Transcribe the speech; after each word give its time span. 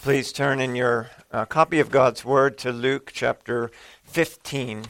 Please 0.00 0.32
turn 0.32 0.60
in 0.60 0.74
your 0.74 1.10
uh, 1.30 1.44
copy 1.44 1.78
of 1.78 1.90
God's 1.90 2.24
Word 2.24 2.58
to 2.58 2.72
Luke 2.72 3.10
chapter 3.12 3.70
15. 4.04 4.86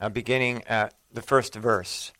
Uh, 0.00 0.08
beginning 0.08 0.62
at 0.66 0.94
the 1.12 1.22
first 1.22 1.54
verse. 1.54 2.12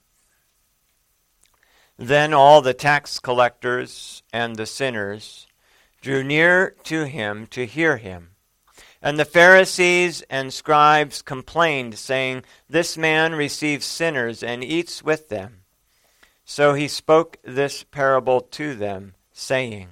Then 2.03 2.35
all 2.35 2.63
the 2.63 2.75
tax 2.75 3.21
collectors 3.21 4.25
and 4.33 4.57
the 4.57 4.67
sinners 4.67 5.47
drew 6.01 6.25
near 6.25 6.75
to 6.83 7.05
him 7.05 7.47
to 7.53 7.65
hear 7.65 7.97
him. 7.97 8.31
And 9.01 9.21
the 9.21 9.25
Pharisees 9.25 10.23
and 10.29 10.53
scribes 10.53 11.23
complained, 11.23 11.97
saying, 11.97 12.43
This 12.69 12.99
man 12.99 13.37
receives 13.37 13.87
sinners 13.87 14.43
and 14.43 14.65
eats 14.65 15.05
with 15.05 15.29
them. 15.29 15.59
So 16.45 16.75
he 16.75 16.89
spoke 16.89 17.37
this 17.45 17.85
parable 17.85 18.41
to 18.41 18.75
them, 18.75 19.15
saying, 19.33 19.91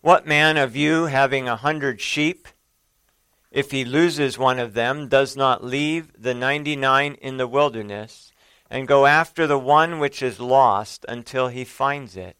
What 0.00 0.26
man 0.26 0.56
of 0.56 0.74
you, 0.74 1.06
having 1.06 1.46
a 1.46 1.56
hundred 1.56 2.00
sheep, 2.00 2.48
if 3.50 3.70
he 3.70 3.84
loses 3.84 4.38
one 4.38 4.58
of 4.58 4.72
them, 4.72 5.08
does 5.08 5.36
not 5.36 5.62
leave 5.62 6.10
the 6.18 6.32
ninety 6.32 6.74
nine 6.74 7.18
in 7.20 7.36
the 7.36 7.46
wilderness 7.46 8.32
and 8.70 8.88
go 8.88 9.06
after 9.06 9.46
the 9.46 9.58
one 9.58 9.98
which 9.98 10.22
is 10.22 10.40
lost 10.40 11.04
until 11.08 11.48
he 11.48 11.64
finds 11.64 12.16
it? 12.16 12.36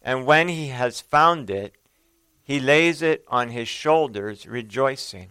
And 0.00 0.26
when 0.26 0.48
he 0.48 0.68
has 0.68 1.00
found 1.00 1.50
it, 1.50 1.74
he 2.42 2.58
lays 2.58 3.02
it 3.02 3.24
on 3.28 3.50
his 3.50 3.68
shoulders, 3.68 4.46
rejoicing. 4.46 5.30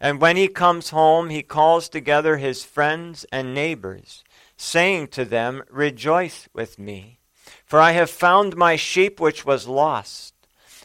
And 0.00 0.20
when 0.20 0.36
he 0.36 0.48
comes 0.48 0.90
home, 0.90 1.30
he 1.30 1.42
calls 1.42 1.88
together 1.88 2.36
his 2.36 2.64
friends 2.64 3.26
and 3.30 3.54
neighbors, 3.54 4.24
saying 4.56 5.08
to 5.08 5.24
them, 5.24 5.62
Rejoice 5.70 6.48
with 6.52 6.78
me, 6.78 7.20
for 7.64 7.80
I 7.80 7.92
have 7.92 8.10
found 8.10 8.56
my 8.56 8.76
sheep 8.76 9.20
which 9.20 9.44
was 9.44 9.68
lost. 9.68 10.34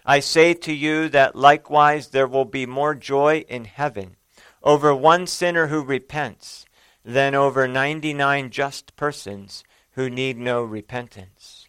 I 0.06 0.20
say 0.20 0.54
to 0.54 0.74
you 0.74 1.10
that 1.10 1.36
likewise 1.36 2.10
there 2.10 2.28
will 2.28 2.46
be 2.46 2.66
more 2.66 2.96
joy 2.96 3.44
in 3.50 3.66
heaven 3.66 4.16
over 4.64 4.94
one 4.94 5.28
sinner 5.28 5.68
who 5.68 5.84
repents 5.84 6.67
than 7.08 7.34
over 7.34 7.70
99 7.70 8.50
just 8.50 8.94
persons 8.98 9.64
who 9.92 10.10
need 10.10 10.38
no 10.38 10.62
repentance. 10.62 11.66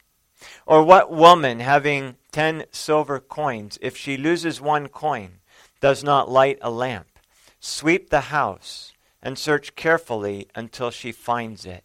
Or 0.67 0.83
what 0.83 1.13
woman, 1.13 1.61
having 1.61 2.17
ten 2.33 2.65
silver 2.73 3.21
coins, 3.21 3.79
if 3.81 3.97
she 3.97 4.17
loses 4.17 4.61
one 4.61 4.89
coin, 4.89 5.39
does 5.81 6.03
not 6.03 6.29
light 6.29 6.59
a 6.61 6.71
lamp, 6.71 7.21
sweep 7.61 8.11
the 8.11 8.33
house, 8.33 8.93
and 9.23 9.39
search 9.39 9.77
carefully 9.77 10.49
until 10.57 10.91
she 10.91 11.13
finds 11.13 11.65
it? 11.65 11.85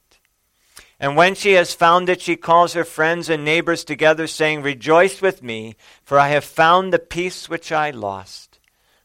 And 1.00 1.16
when 1.16 1.36
she 1.36 1.54
has 1.54 1.76
found 1.76 2.10
it, 2.10 2.22
she 2.22 2.36
calls 2.36 2.74
her 2.74 2.84
friends 2.84 3.30
and 3.30 3.46
neighbors 3.46 3.84
together, 3.84 4.26
saying, 4.26 4.64
Rejoice 4.64 5.22
with 5.22 5.44
me, 5.44 5.76
for 6.04 6.18
I 6.18 6.30
have 6.30 6.44
found 6.44 6.92
the 6.92 7.00
piece 7.00 7.50
which 7.50 7.72
I 7.72 7.92
lost. 7.92 8.60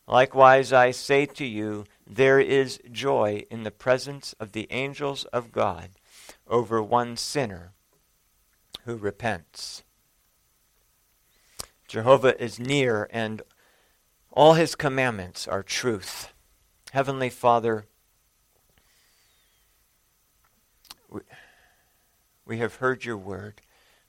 Likewise, 0.06 0.72
I 0.72 0.90
say 0.92 1.26
to 1.26 1.44
you, 1.44 1.84
there 2.10 2.40
is 2.40 2.80
joy 2.90 3.44
in 3.50 3.64
the 3.64 3.70
presence 3.70 4.34
of 4.40 4.52
the 4.52 4.66
angels 4.70 5.24
of 5.26 5.52
God 5.52 5.90
over 6.46 6.82
one 6.82 7.18
sinner 7.18 7.72
who 8.86 8.96
repents. 8.96 9.82
Jehovah 11.86 12.42
is 12.42 12.58
near, 12.58 13.08
and 13.12 13.42
all 14.32 14.54
his 14.54 14.74
commandments 14.74 15.46
are 15.46 15.62
truth. 15.62 16.32
Heavenly 16.92 17.28
Father, 17.28 17.86
we, 22.46 22.58
have 22.58 22.76
heard 22.76 23.04
your 23.04 23.18
word. 23.18 23.60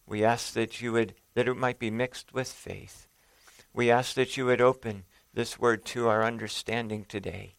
We 0.06 0.24
ask 0.24 0.54
that 0.54 0.82
you 0.82 0.94
would 0.94 1.16
that 1.34 1.48
it 1.48 1.56
might 1.56 1.80
be 1.80 1.92
mixed 1.92 2.34
with 2.34 2.52
faith. 2.52 3.08
We 3.74 3.92
ask 3.92 4.16
that 4.16 4.38
you 4.38 4.46
would 4.46 4.62
open 4.62 5.04
this 5.34 5.60
word 5.60 5.86
to 5.86 6.08
our 6.08 6.24
understanding 6.24 7.06
today. 7.08 7.56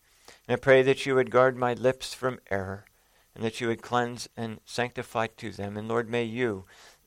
I 0.53 0.57
pray 0.57 0.83
that 0.83 1.07
you 1.07 1.15
would 1.15 1.31
guard 1.31 1.57
my 1.57 1.75
lips 1.75 2.13
from 2.13 2.41
error 2.51 2.85
and 3.35 3.45
that 3.45 3.61
you 3.61 3.69
would 3.69 3.83
cleanse 3.83 4.29
and 4.37 4.59
sanctify 4.65 5.29
to 5.37 5.53
them. 5.53 5.77
And 5.77 5.87
Lord, 5.87 6.11
may 6.11 6.25
you 6.25 6.65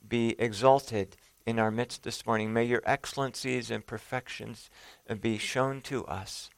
be 0.08 0.36
exalted 0.40 1.18
in 1.46 1.60
our 1.60 1.72
midst 1.72 2.04
this 2.04 2.26
morning. 2.26 2.54
May 2.54 2.64
your 2.64 2.82
excellencies 2.86 3.70
and 3.70 3.86
perfections 3.86 4.70
be 5.20 5.38
shown 5.38 5.82
to 5.82 6.06
us 6.06 6.50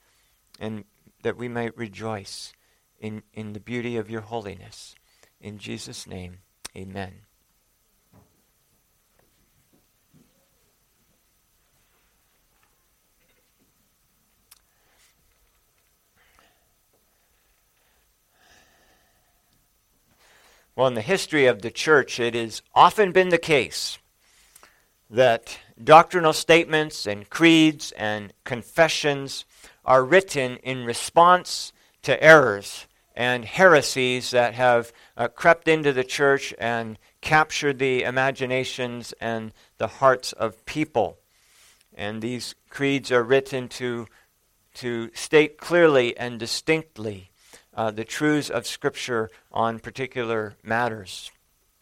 and 0.60 0.86
that 1.24 1.38
we 1.38 1.48
might 1.48 1.76
rejoice 1.76 2.54
in, 3.00 3.24
in 3.34 3.54
the 3.54 3.60
beauty 3.60 3.98
of 3.98 4.10
your 4.10 4.22
holiness. 4.22 4.96
In 5.42 5.58
Jesus' 5.58 6.06
name. 6.06 6.40
Amen. 6.78 7.22
Well, 20.76 20.88
in 20.88 20.94
the 20.94 21.02
history 21.02 21.46
of 21.46 21.62
the 21.62 21.72
church, 21.72 22.20
it 22.20 22.34
has 22.34 22.62
often 22.74 23.14
been 23.14 23.30
the 23.30 23.38
case 23.38 23.98
that 25.10 25.58
doctrinal 25.82 26.34
statements 26.34 27.08
and 27.08 27.30
creeds 27.30 27.94
and 27.94 28.34
confessions 28.44 29.46
are 29.86 30.04
written 30.04 30.58
in 30.58 30.84
response 30.84 31.72
to 32.02 32.22
errors 32.22 32.88
and 33.16 33.46
heresies 33.46 34.32
that 34.32 34.54
have 34.56 34.92
uh, 35.16 35.30
crept 35.30 35.70
into 35.70 35.94
the 35.94 36.04
church 36.04 36.54
and 36.60 37.00
captured 37.22 37.80
the 37.80 38.04
imaginations 38.04 39.14
and 39.22 39.54
the 39.78 39.88
hearts 39.88 40.34
of 40.34 40.66
people. 40.66 41.20
And 41.94 42.22
these 42.22 42.54
creeds 42.70 43.14
are 43.14 43.24
written 43.24 43.70
to, 43.70 44.08
to 44.74 45.10
state 45.14 45.58
clearly 45.58 46.18
and 46.18 46.38
distinctly 46.38 47.32
uh, 47.76 47.92
the 47.92 48.06
truths 48.06 48.50
of 48.50 48.66
Scripture 48.66 49.30
on 49.52 49.80
particular 49.80 50.56
matters. 50.64 51.32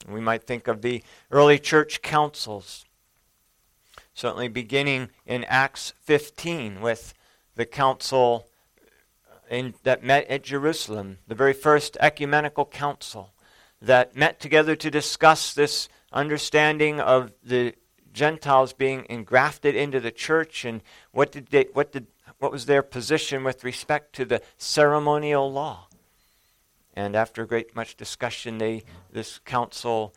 We 0.08 0.20
might 0.20 0.44
think 0.44 0.68
of 0.68 0.82
the 0.82 1.04
early 1.32 1.60
church 1.60 2.02
councils, 2.02 2.86
certainly 4.14 4.48
beginning 4.48 5.10
in 5.26 5.44
Acts 5.46 5.94
15 6.02 6.82
with 6.82 7.14
the 7.56 7.66
council 7.66 8.48
in, 9.50 9.76
that 9.84 10.04
met 10.04 10.28
at 10.28 10.44
Jerusalem, 10.44 11.20
the 11.28 11.36
very 11.36 11.54
first 11.54 11.96
ecumenical 12.00 12.66
council 12.66 13.34
that 13.82 14.16
met 14.16 14.40
together 14.40 14.76
to 14.76 14.90
discuss 14.90 15.54
this 15.54 15.90
understanding 16.12 17.00
of 17.00 17.32
the 17.44 17.74
Gentiles 18.14 18.74
being 18.74 19.06
engrafted 19.10 19.76
into 19.76 20.00
the 20.00 20.12
church 20.12 20.66
and 20.66 20.82
what 21.12 21.32
did 21.32 21.48
they, 21.48 21.68
what 21.74 21.92
did 21.92 22.08
what 22.44 22.52
was 22.52 22.66
their 22.66 22.84
position 22.84 23.42
with 23.46 23.64
respect 23.64 24.14
to 24.14 24.26
the 24.26 24.42
ceremonial 24.58 25.50
law. 25.50 25.88
And 26.94 27.16
after 27.16 27.46
great 27.46 27.74
much 27.74 27.96
discussion, 27.96 28.58
they 28.58 28.84
this 29.10 29.40
council 29.40 30.14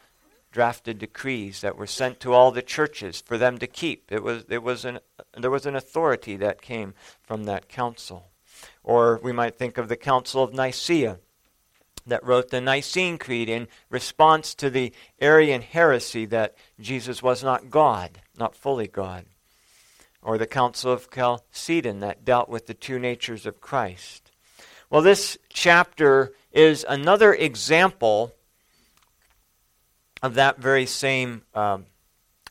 drafted 0.50 0.98
decrees 0.98 1.60
that 1.60 1.76
were 1.76 1.86
sent 1.86 2.19
to 2.19 2.32
all 2.32 2.50
the 2.50 2.62
churches 2.62 3.22
for 3.25 3.38
them 3.38 3.59
to 3.59 3.69
keep. 3.69 4.10
It 4.10 4.25
was, 4.25 4.44
it 4.48 4.65
was 4.65 4.84
an, 4.84 4.98
there 5.38 5.53
was 5.53 5.66
an 5.66 5.76
authority 5.76 6.34
that 6.38 6.60
came 6.60 6.94
from 7.22 7.44
that 7.44 7.69
council. 7.69 8.26
Or 8.82 9.20
we 9.22 9.31
might 9.31 9.56
think 9.56 9.78
of 9.78 9.88
the 9.88 9.97
Council 9.97 10.42
of 10.42 10.53
Nicaea 10.53 11.20
that 12.09 12.25
wrote 12.25 12.50
the 12.50 12.60
Nicene 12.60 13.19
Creed 13.19 13.48
in 13.48 13.69
response 13.88 14.53
to 14.56 14.69
the 14.69 14.92
Arian 15.21 15.62
heresy 15.62 16.24
that 16.27 16.56
Jesus 16.80 17.22
was 17.22 17.45
not 17.45 17.71
God, 17.71 18.18
not 18.36 18.56
fully 18.56 18.89
God. 18.89 19.27
Or 20.26 20.38
the 20.38 20.46
Council 20.46 20.90
of 20.90 21.08
Chalcedon 21.08 22.00
that 22.00 22.24
dealt 22.24 22.48
with 22.48 22.66
the 22.66 22.74
two 22.74 22.98
natures 22.98 23.46
of 23.46 23.60
Christ. 23.60 24.32
Well, 24.90 25.00
this 25.00 25.38
chapter 25.48 26.34
is 26.50 26.84
another 26.88 27.32
example 27.32 28.32
of 30.24 30.34
that 30.34 30.58
very 30.58 30.84
same 30.84 31.42
um, 31.54 31.86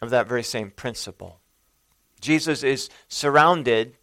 of 0.01 0.10
that 0.12 0.25
very 0.27 0.44
same 0.44 0.72
principle. 0.72 1.42
Jesus 2.22 2.63
is 2.63 2.89
surrounded 3.10 3.98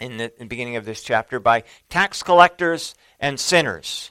in 0.00 0.18
the, 0.18 0.24
in 0.24 0.40
the 0.40 0.46
beginning 0.46 0.76
of 0.76 0.84
this 0.84 1.02
chapter 1.02 1.40
by 1.40 1.64
tax 1.88 2.22
collectors 2.22 2.94
and 3.18 3.40
sinners. 3.40 4.10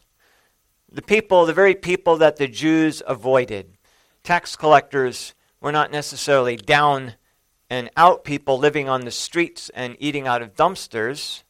The 0.92 1.04
people, 1.04 1.46
the 1.46 1.54
very 1.54 1.76
people 1.76 2.18
that 2.18 2.38
the 2.38 2.48
Jews 2.48 3.04
avoided. 3.06 3.78
Tax 4.24 4.56
collectors 4.56 5.36
were 5.62 5.72
not 5.72 5.92
necessarily 5.92 6.56
down 6.56 7.14
and 7.74 7.90
out 7.98 8.24
people 8.24 8.60
living 8.60 8.88
on 8.88 9.02
the 9.02 9.10
streets 9.10 9.72
and 9.74 9.98
eating 10.00 10.28
out 10.28 10.44
of 10.44 10.54
dumpsters. 10.54 11.42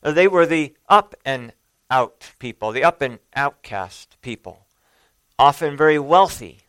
They 0.00 0.28
were 0.28 0.46
the 0.46 0.74
up 0.88 1.16
and 1.24 1.54
out 1.90 2.34
people, 2.38 2.70
the 2.70 2.84
up 2.84 3.02
and 3.02 3.18
outcast 3.34 4.16
people, 4.22 4.66
often 5.40 5.76
very 5.76 5.98
wealthy 5.98 6.60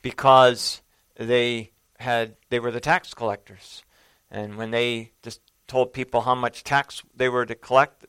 because 0.00 0.80
they 1.18 1.72
had 1.98 2.36
they 2.48 2.58
were 2.58 2.70
the 2.70 2.80
tax 2.80 3.12
collectors. 3.12 3.82
And 4.30 4.56
when 4.56 4.70
they 4.70 5.12
just 5.22 5.42
told 5.66 5.92
people 5.92 6.22
how 6.22 6.34
much 6.34 6.64
tax 6.64 7.02
they 7.14 7.28
were 7.28 7.44
to 7.44 7.54
collect, 7.54 8.06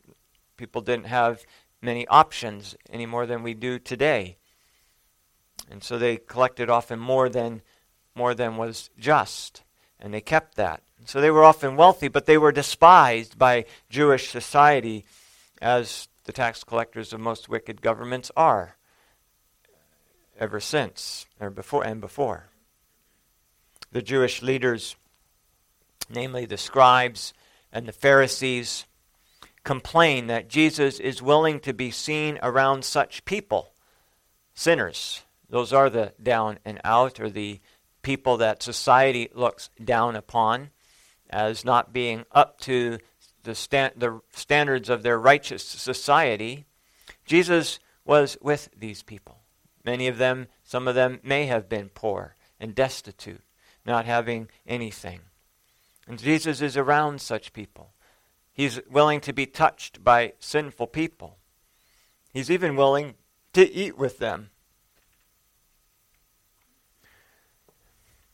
people 0.56 0.80
didn't 0.80 1.08
have 1.08 1.44
many 1.82 2.08
options 2.08 2.78
any 2.90 3.06
more 3.06 3.26
than 3.26 3.44
we 3.44 3.54
do 3.54 3.78
today. 3.78 4.38
And 5.70 5.84
so 5.84 5.98
they 5.98 6.16
collected 6.16 6.70
often 6.70 6.98
more 6.98 7.28
than 7.28 7.62
more 8.16 8.34
than 8.34 8.56
was 8.56 8.90
just, 8.98 9.64
and 10.01 10.13
they 10.13 10.21
kept 10.21 10.56
that. 10.56 10.81
So 11.06 11.21
they 11.21 11.31
were 11.31 11.44
often 11.44 11.75
wealthy, 11.75 12.07
but 12.07 12.25
they 12.25 12.38
were 12.38 12.51
despised 12.51 13.38
by 13.38 13.65
Jewish 13.89 14.30
society 14.30 15.06
as 15.62 16.07
the 16.25 16.31
tax 16.31 16.63
collectors 16.63 17.13
of 17.13 17.19
most 17.19 17.50
wicked 17.50 17.81
governments 17.81 18.31
are 18.36 18.75
ever 20.39 20.59
since 20.59 21.25
or 21.39 21.50
before 21.50 21.86
and 21.86 22.01
before. 22.01 22.48
The 23.92 24.01
Jewish 24.01 24.42
leaders, 24.42 24.95
namely 26.09 26.45
the 26.45 26.57
scribes 26.57 27.33
and 27.71 27.88
the 27.88 27.92
Pharisees, 27.92 28.86
complain 29.63 30.27
that 30.27 30.50
Jesus 30.50 31.00
is 31.00 31.21
willing 31.21 31.59
to 31.62 31.74
be 31.74 31.92
seen 31.92 32.39
around 32.42 32.86
such 32.86 33.25
people, 33.25 33.74
sinners. 34.53 35.24
Those 35.50 35.74
are 35.74 35.89
the 35.89 36.13
down 36.21 36.59
and 36.63 36.80
out, 36.83 37.19
or 37.19 37.30
the 37.30 37.59
people 38.01 38.38
that 38.38 38.63
society 38.63 39.30
looks 39.33 39.69
down 39.83 40.15
upon 40.15 40.69
as 41.30 41.63
not 41.63 41.94
being 41.94 42.25
up 42.31 42.59
to 42.62 43.00
the, 43.44 43.56
stand, 43.56 43.94
the 43.95 44.21
standards 44.31 44.89
of 44.89 45.03
their 45.03 45.19
righteous 45.19 45.63
society. 45.63 46.65
Jesus 47.25 47.80
was 48.06 48.38
with 48.42 48.69
these 48.77 49.03
people. 49.03 49.39
Many 49.83 50.07
of 50.07 50.18
them, 50.18 50.48
some 50.63 50.88
of 50.88 50.95
them 50.95 51.19
may 51.24 51.45
have 51.45 51.69
been 51.69 51.89
poor 51.89 52.36
and 52.59 52.75
destitute, 52.75 53.42
not 53.86 54.06
having 54.06 54.50
anything. 54.68 55.21
And 56.07 56.19
Jesus 56.19 56.62
is 56.62 56.77
around 56.77 57.21
such 57.21 57.53
people. 57.53 57.94
He's 58.53 58.80
willing 58.89 59.21
to 59.21 59.33
be 59.33 59.45
touched 59.45 60.03
by 60.03 60.33
sinful 60.39 60.88
people. 60.88 61.38
He's 62.33 62.51
even 62.51 62.75
willing 62.75 63.15
to 63.53 63.71
eat 63.71 63.98
with 63.98 64.19
them. 64.19 64.50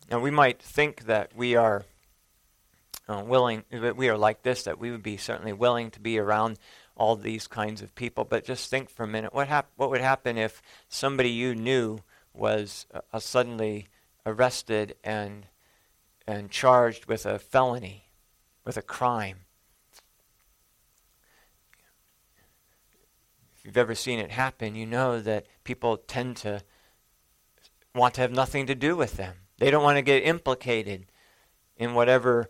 Now, 0.09 0.19
we 0.19 0.31
might 0.31 0.61
think 0.61 1.03
that 1.03 1.35
we 1.35 1.55
are 1.55 1.83
uh, 3.09 3.23
willing, 3.25 3.63
that 3.71 3.97
we 3.97 4.07
are 4.07 4.17
like 4.17 4.43
this, 4.43 4.63
that 4.63 4.79
we 4.79 4.89
would 4.89 5.03
be 5.03 5.17
certainly 5.17 5.51
willing 5.51 5.91
to 5.91 5.99
be 5.99 6.17
around 6.17 6.59
all 6.95 7.17
these 7.17 7.45
kinds 7.45 7.81
of 7.81 7.93
people. 7.93 8.23
But 8.23 8.45
just 8.45 8.69
think 8.69 8.89
for 8.89 9.03
a 9.03 9.07
minute 9.07 9.33
what, 9.33 9.49
hap- 9.49 9.71
what 9.75 9.89
would 9.89 10.01
happen 10.01 10.37
if 10.37 10.61
somebody 10.87 11.29
you 11.29 11.55
knew 11.55 11.99
was 12.33 12.85
uh, 12.93 13.19
suddenly 13.19 13.87
arrested 14.25 14.95
and, 15.03 15.47
and 16.25 16.49
charged 16.49 17.07
with 17.07 17.25
a 17.25 17.37
felony, 17.37 18.05
with 18.63 18.77
a 18.77 18.81
crime? 18.81 19.39
If 23.57 23.65
you've 23.65 23.77
ever 23.77 23.95
seen 23.95 24.19
it 24.19 24.31
happen, 24.31 24.75
you 24.75 24.85
know 24.85 25.19
that 25.19 25.47
people 25.65 25.97
tend 25.97 26.37
to 26.37 26.61
want 27.93 28.13
to 28.13 28.21
have 28.21 28.31
nothing 28.31 28.65
to 28.67 28.75
do 28.75 28.95
with 28.95 29.17
them. 29.17 29.35
They 29.57 29.71
don't 29.71 29.83
want 29.83 29.97
to 29.97 30.03
get 30.03 30.23
implicated 30.23 31.05
in 31.77 31.93
whatever 31.93 32.49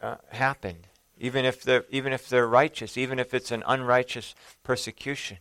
uh, 0.00 0.16
happened 0.30 0.86
even 1.20 1.44
if 1.44 1.62
they're 1.62 1.84
even 1.90 2.12
if 2.12 2.28
they're 2.28 2.48
righteous, 2.48 2.96
even 2.96 3.18
if 3.18 3.34
it's 3.34 3.52
an 3.52 3.62
unrighteous 3.66 4.34
persecution. 4.64 5.36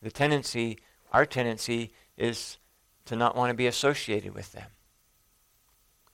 The 0.00 0.12
tendency, 0.12 0.78
our 1.12 1.26
tendency, 1.26 1.90
is 2.16 2.58
to 3.06 3.16
not 3.16 3.36
want 3.36 3.50
to 3.50 3.54
be 3.54 3.66
associated 3.66 4.34
with 4.34 4.52
them, 4.52 4.68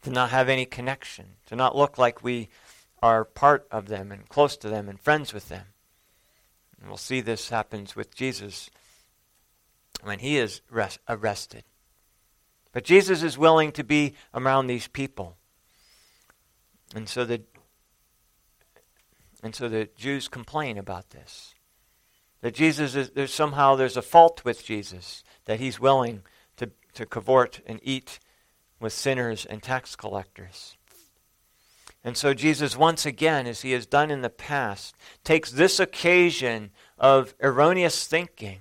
to 0.02 0.10
not 0.10 0.30
have 0.30 0.48
any 0.48 0.64
connection, 0.64 1.36
to 1.46 1.54
not 1.54 1.76
look 1.76 1.98
like 1.98 2.24
we 2.24 2.48
are 3.02 3.26
part 3.26 3.66
of 3.70 3.88
them 3.88 4.10
and 4.10 4.26
close 4.30 4.56
to 4.56 4.70
them 4.70 4.88
and 4.88 4.98
friends 4.98 5.34
with 5.34 5.50
them. 5.50 5.66
And 6.80 6.88
we'll 6.88 6.96
see 6.96 7.20
this 7.20 7.50
happens 7.50 7.94
with 7.94 8.14
Jesus 8.14 8.70
when 10.02 10.20
he 10.20 10.38
is 10.38 10.62
rest- 10.70 11.00
arrested. 11.06 11.64
But 12.74 12.82
Jesus 12.82 13.22
is 13.22 13.38
willing 13.38 13.70
to 13.72 13.84
be 13.84 14.14
around 14.34 14.66
these 14.66 14.88
people. 14.88 15.36
And 16.94 17.08
so 17.08 17.24
the 17.24 17.42
and 19.42 19.54
so 19.54 19.68
the 19.68 19.88
Jews 19.96 20.26
complain 20.26 20.76
about 20.76 21.10
this. 21.10 21.54
That 22.40 22.54
Jesus 22.54 22.94
is, 22.94 23.10
there's 23.10 23.32
somehow 23.32 23.76
there's 23.76 23.96
a 23.96 24.02
fault 24.02 24.42
with 24.44 24.64
Jesus, 24.64 25.22
that 25.44 25.60
he's 25.60 25.78
willing 25.78 26.22
to, 26.56 26.70
to 26.94 27.06
cavort 27.06 27.60
and 27.66 27.78
eat 27.82 28.18
with 28.80 28.92
sinners 28.92 29.44
and 29.44 29.62
tax 29.62 29.96
collectors. 29.96 30.76
And 32.02 32.16
so 32.16 32.32
Jesus, 32.32 32.76
once 32.76 33.04
again, 33.04 33.46
as 33.46 33.60
he 33.60 33.72
has 33.72 33.86
done 33.86 34.10
in 34.10 34.22
the 34.22 34.30
past, 34.30 34.96
takes 35.24 35.50
this 35.50 35.78
occasion 35.78 36.70
of 36.98 37.34
erroneous 37.42 38.06
thinking 38.06 38.60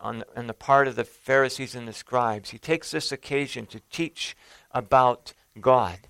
on, 0.00 0.24
on 0.36 0.46
the 0.46 0.54
part 0.54 0.88
of 0.88 0.96
the 0.96 1.04
Pharisees 1.04 1.74
and 1.74 1.86
the 1.86 1.92
scribes, 1.92 2.50
he 2.50 2.58
takes 2.58 2.90
this 2.90 3.12
occasion 3.12 3.66
to 3.66 3.80
teach 3.90 4.36
about 4.72 5.32
God 5.60 6.08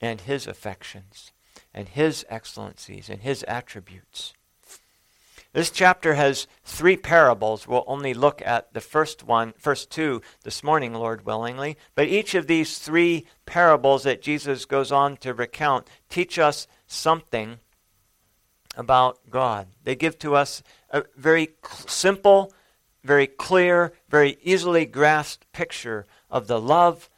and 0.00 0.20
his 0.20 0.46
affections 0.46 1.32
and 1.74 1.88
his 1.88 2.24
excellencies 2.28 3.08
and 3.08 3.22
his 3.22 3.42
attributes. 3.44 4.34
This 5.52 5.70
chapter 5.70 6.14
has 6.14 6.46
three 6.64 6.98
parables. 6.98 7.66
We'll 7.66 7.84
only 7.86 8.12
look 8.12 8.42
at 8.44 8.74
the 8.74 8.80
first 8.82 9.24
one, 9.24 9.54
first 9.56 9.90
two 9.90 10.20
this 10.42 10.62
morning, 10.62 10.92
Lord 10.92 11.24
willingly. 11.24 11.78
But 11.94 12.08
each 12.08 12.34
of 12.34 12.46
these 12.46 12.78
three 12.78 13.26
parables 13.46 14.02
that 14.02 14.20
Jesus 14.20 14.66
goes 14.66 14.92
on 14.92 15.16
to 15.18 15.32
recount 15.32 15.88
teach 16.10 16.38
us 16.38 16.66
something 16.86 17.58
about 18.76 19.18
God. 19.30 19.68
They 19.82 19.94
give 19.94 20.18
to 20.18 20.34
us 20.34 20.62
a 20.90 21.04
very 21.16 21.54
simple, 21.86 22.52
very 23.06 23.26
clear, 23.26 23.92
very 24.08 24.38
easily 24.42 24.84
grasped 24.84 25.50
picture 25.52 26.06
of 26.30 26.46
the 26.46 26.60
love 26.60 27.08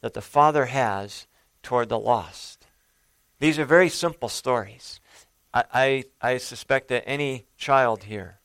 that 0.00 0.14
the 0.14 0.22
Father 0.22 0.66
has 0.66 1.26
toward 1.62 1.88
the 1.88 1.98
lost. 1.98 2.66
These 3.38 3.58
are 3.58 3.64
very 3.64 3.88
simple 3.88 4.28
stories. 4.28 5.00
I, 5.52 5.64
I, 5.72 6.04
I 6.20 6.38
suspect 6.38 6.88
that 6.88 7.08
any 7.08 7.46
child 7.56 8.04
here, 8.04 8.38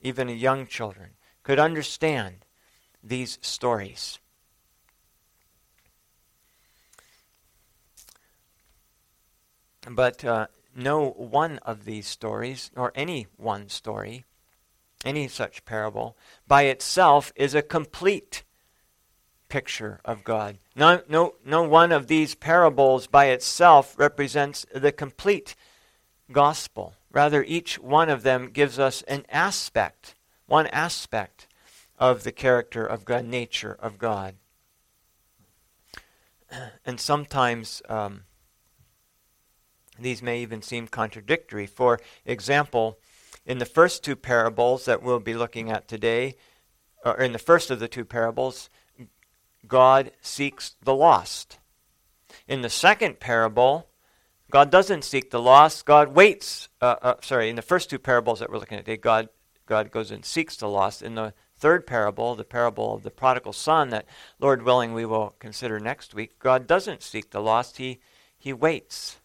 even 0.00 0.28
young 0.28 0.66
children, 0.66 1.10
could 1.42 1.58
understand 1.58 2.44
these 3.02 3.38
stories. 3.42 4.18
But 9.88 10.24
uh, 10.24 10.48
no 10.74 11.10
one 11.10 11.58
of 11.58 11.84
these 11.84 12.06
stories, 12.06 12.70
or 12.76 12.92
any 12.94 13.26
one 13.36 13.68
story, 13.68 14.24
any 15.04 15.28
such 15.28 15.64
parable, 15.64 16.16
by 16.46 16.62
itself 16.62 17.32
is 17.36 17.54
a 17.54 17.62
complete 17.62 18.42
picture 19.48 20.00
of 20.04 20.24
God. 20.24 20.58
No, 20.76 21.02
no, 21.08 21.34
no 21.44 21.62
one 21.62 21.92
of 21.92 22.06
these 22.06 22.34
parables 22.34 23.06
by 23.06 23.26
itself 23.26 23.94
represents 23.98 24.66
the 24.74 24.92
complete 24.92 25.54
gospel. 26.30 26.94
Rather, 27.10 27.42
each 27.42 27.78
one 27.78 28.10
of 28.10 28.22
them 28.22 28.50
gives 28.50 28.78
us 28.78 29.02
an 29.02 29.24
aspect, 29.30 30.14
one 30.46 30.66
aspect 30.68 31.46
of 31.98 32.22
the 32.22 32.32
character 32.32 32.84
of 32.84 33.04
God, 33.04 33.24
nature 33.24 33.76
of 33.80 33.98
God. 33.98 34.34
And 36.86 36.98
sometimes 36.98 37.82
um, 37.90 38.22
these 39.98 40.22
may 40.22 40.40
even 40.40 40.62
seem 40.62 40.88
contradictory. 40.88 41.66
For 41.66 42.00
example, 42.24 42.98
in 43.48 43.58
the 43.58 43.64
first 43.64 44.04
two 44.04 44.14
parables 44.14 44.84
that 44.84 45.02
we'll 45.02 45.18
be 45.18 45.34
looking 45.34 45.70
at 45.70 45.88
today, 45.88 46.36
or 47.02 47.18
in 47.18 47.32
the 47.32 47.38
first 47.38 47.70
of 47.70 47.80
the 47.80 47.88
two 47.88 48.04
parables, 48.04 48.68
God 49.66 50.12
seeks 50.20 50.76
the 50.82 50.94
lost. 50.94 51.58
In 52.46 52.60
the 52.60 52.68
second 52.68 53.20
parable, 53.20 53.88
God 54.50 54.70
doesn't 54.70 55.02
seek 55.02 55.30
the 55.30 55.40
lost. 55.40 55.86
God 55.86 56.14
waits. 56.14 56.68
Uh, 56.82 56.96
uh, 57.00 57.14
sorry, 57.22 57.48
in 57.48 57.56
the 57.56 57.62
first 57.62 57.88
two 57.88 57.98
parables 57.98 58.38
that 58.38 58.50
we're 58.50 58.58
looking 58.58 58.76
at 58.76 58.84
today, 58.84 58.98
God, 58.98 59.30
God 59.64 59.90
goes 59.90 60.10
and 60.10 60.26
seeks 60.26 60.54
the 60.56 60.68
lost. 60.68 61.00
In 61.00 61.14
the 61.14 61.32
third 61.56 61.86
parable, 61.86 62.34
the 62.34 62.44
parable 62.44 62.96
of 62.96 63.02
the 63.02 63.10
prodigal 63.10 63.54
son, 63.54 63.88
that 63.88 64.04
Lord 64.38 64.62
willing 64.62 64.92
we 64.92 65.06
will 65.06 65.34
consider 65.38 65.80
next 65.80 66.14
week, 66.14 66.38
God 66.38 66.66
doesn't 66.66 67.02
seek 67.02 67.30
the 67.30 67.40
lost. 67.40 67.78
He, 67.78 68.00
he 68.38 68.52
waits. 68.52 69.16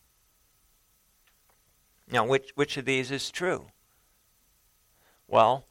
Now, 2.09 2.25
which, 2.25 2.51
which 2.55 2.77
of 2.77 2.85
these 2.85 3.11
is 3.11 3.29
true? 3.29 3.67
Well, 5.33 5.65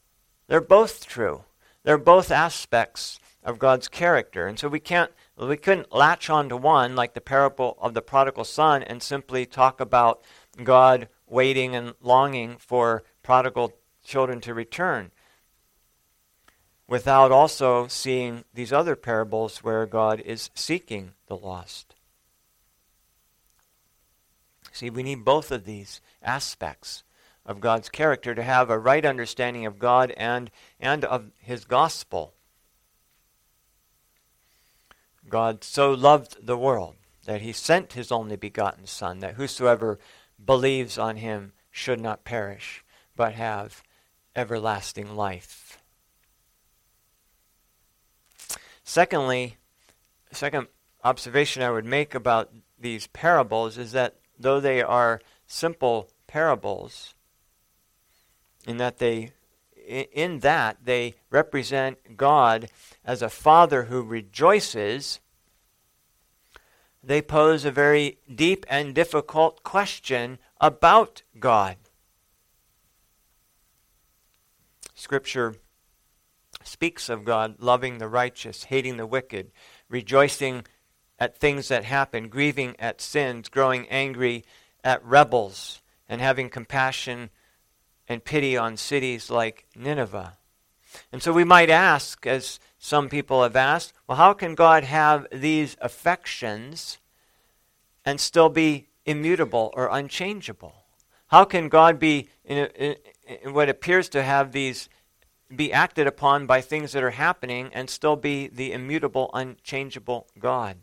they're 0.49 0.61
both 0.61 1.07
true. 1.07 1.45
They're 1.85 1.97
both 1.97 2.33
aspects 2.33 3.21
of 3.45 3.61
God's 3.61 3.87
character. 3.87 4.49
And 4.49 4.59
so 4.59 4.67
we 4.67 4.81
can't 4.81 5.13
we 5.37 5.57
couldn't 5.57 5.95
latch 5.95 6.29
on 6.29 6.49
to 6.49 6.57
one 6.57 6.97
like 6.97 7.15
the 7.15 7.21
parable 7.21 7.79
of 7.81 7.95
the 7.95 8.03
prodigal 8.03 8.43
son 8.43 8.83
and 8.83 9.01
simply 9.01 9.47
talk 9.47 9.81
about 9.81 10.21
God 10.65 11.09
waiting 11.29 11.77
and 11.77 11.95
longing 12.01 12.57
for 12.59 13.05
prodigal 13.23 13.73
children 14.03 14.41
to 14.41 14.53
return. 14.53 15.13
without 16.89 17.33
also 17.33 17.87
seeing 17.87 18.45
these 18.53 18.73
other 18.73 18.97
parables 18.97 19.63
where 19.65 19.87
God 19.87 20.21
is 20.21 20.51
seeking 20.55 21.13
the 21.27 21.37
lost. 21.37 21.95
See, 24.73 24.91
we 24.91 25.03
need 25.03 25.25
both 25.25 25.51
of 25.51 25.65
these 25.65 26.01
aspects 26.21 27.05
of 27.45 27.61
God's 27.61 27.89
character 27.89 28.35
to 28.35 28.43
have 28.43 28.71
a 28.71 28.79
right 28.79 29.05
understanding 29.05 29.67
of 29.67 29.79
God 29.79 30.13
and, 30.17 30.51
and 30.79 31.05
of 31.05 31.31
His 31.39 31.65
gospel. 31.65 32.35
God 35.29 35.65
so 35.65 35.93
loved 35.93 36.47
the 36.47 36.57
world 36.57 36.97
that 37.25 37.41
He 37.41 37.53
sent 37.53 37.95
His 37.95 38.13
only 38.13 38.37
begotten 38.37 38.87
Son, 38.87 39.21
that 39.21 39.35
whosoever 39.35 39.99
believes 40.45 40.99
on 40.99 41.17
Him 41.17 41.53
should 41.71 42.01
not 42.01 42.25
perish, 42.25 42.85
but 43.17 43.35
have 43.35 43.83
everlasting 44.35 45.15
life. 45.15 45.79
Secondly, 48.85 49.57
second 50.33 50.67
observation 51.05 51.63
I 51.63 51.71
would 51.71 51.85
make 51.85 52.15
about 52.15 52.53
these 52.79 53.07
parables 53.09 53.79
is 53.79 53.93
that 53.93 54.17
though 54.39 54.61
they 54.61 54.83
are 54.83 55.21
simple 55.47 56.11
parables, 56.27 57.15
in 58.67 58.77
that 58.77 58.99
they 58.99 59.33
in 59.87 60.41
that 60.41 60.79
they 60.85 61.15
represent 61.31 62.17
God 62.17 62.69
as 63.05 63.21
a 63.21 63.29
father 63.29 63.85
who 63.85 64.03
rejoices, 64.03 65.21
they 67.03 67.21
pose 67.21 67.65
a 67.65 67.73
very 67.73 68.19
deep 68.33 68.65
and 68.69 68.95
difficult 68.95 69.65
question 69.65 70.39
about 70.61 71.23
God. 71.39 71.77
Scripture 74.95 75.57
speaks 76.63 77.09
of 77.09 77.25
God 77.25 77.57
loving 77.59 77.99
the 77.99 78.09
righteous, 78.09 78.65
hating 78.65 78.99
the 78.99 79.07
wicked, 79.07 79.51
rejoicing 79.89 80.65
at 81.19 81.37
things 81.37 81.69
that 81.69 81.85
happen, 81.85 82.29
grieving 82.29 82.77
at 82.79 83.01
sins, 83.01 83.49
growing 83.49 83.89
angry 83.89 84.45
at 84.85 85.05
rebels, 85.05 85.83
and 86.09 86.21
having 86.21 86.49
compassion 86.49 87.31
and 88.13 88.25
pity 88.25 88.57
on 88.57 88.77
cities 88.77 89.31
like 89.31 89.67
Nineveh. 89.75 90.37
And 91.11 91.23
so 91.23 91.33
we 91.33 91.45
might 91.45 91.71
ask, 91.71 92.27
as 92.27 92.61
some 92.79 93.09
people 93.09 93.43
have 93.43 93.57
asked, 93.57 93.93
well, 94.07 94.19
how 94.19 94.35
can 94.35 94.55
God 94.55 94.85
have 94.85 95.27
these 95.33 95.77
affections 95.81 96.99
and 98.05 98.21
still 98.21 98.49
be 98.49 98.89
immutable 99.07 99.73
or 99.75 99.89
unchangeable? 99.89 100.75
How 101.29 101.45
can 101.45 101.69
God 101.69 101.99
be 101.99 102.29
in, 102.45 102.69
a, 102.79 102.97
in 103.43 103.55
what 103.55 103.69
appears 103.69 104.09
to 104.11 104.23
have 104.23 104.53
these 104.53 104.89
be 105.55 105.73
acted 105.73 106.07
upon 106.07 106.47
by 106.47 106.61
things 106.61 106.93
that 106.93 107.03
are 107.03 107.11
happening 107.11 107.71
and 107.73 107.89
still 107.89 108.17
be 108.17 108.49
the 108.49 108.73
immutable, 108.73 109.31
unchangeable 109.33 110.27
God? 110.39 110.77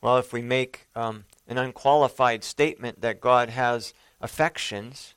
Well, 0.00 0.18
if 0.18 0.32
we 0.32 0.42
make 0.42 0.86
um, 0.94 1.24
an 1.46 1.58
unqualified 1.58 2.42
statement 2.44 3.00
that 3.00 3.20
God 3.20 3.50
has 3.50 3.92
affections, 4.20 5.14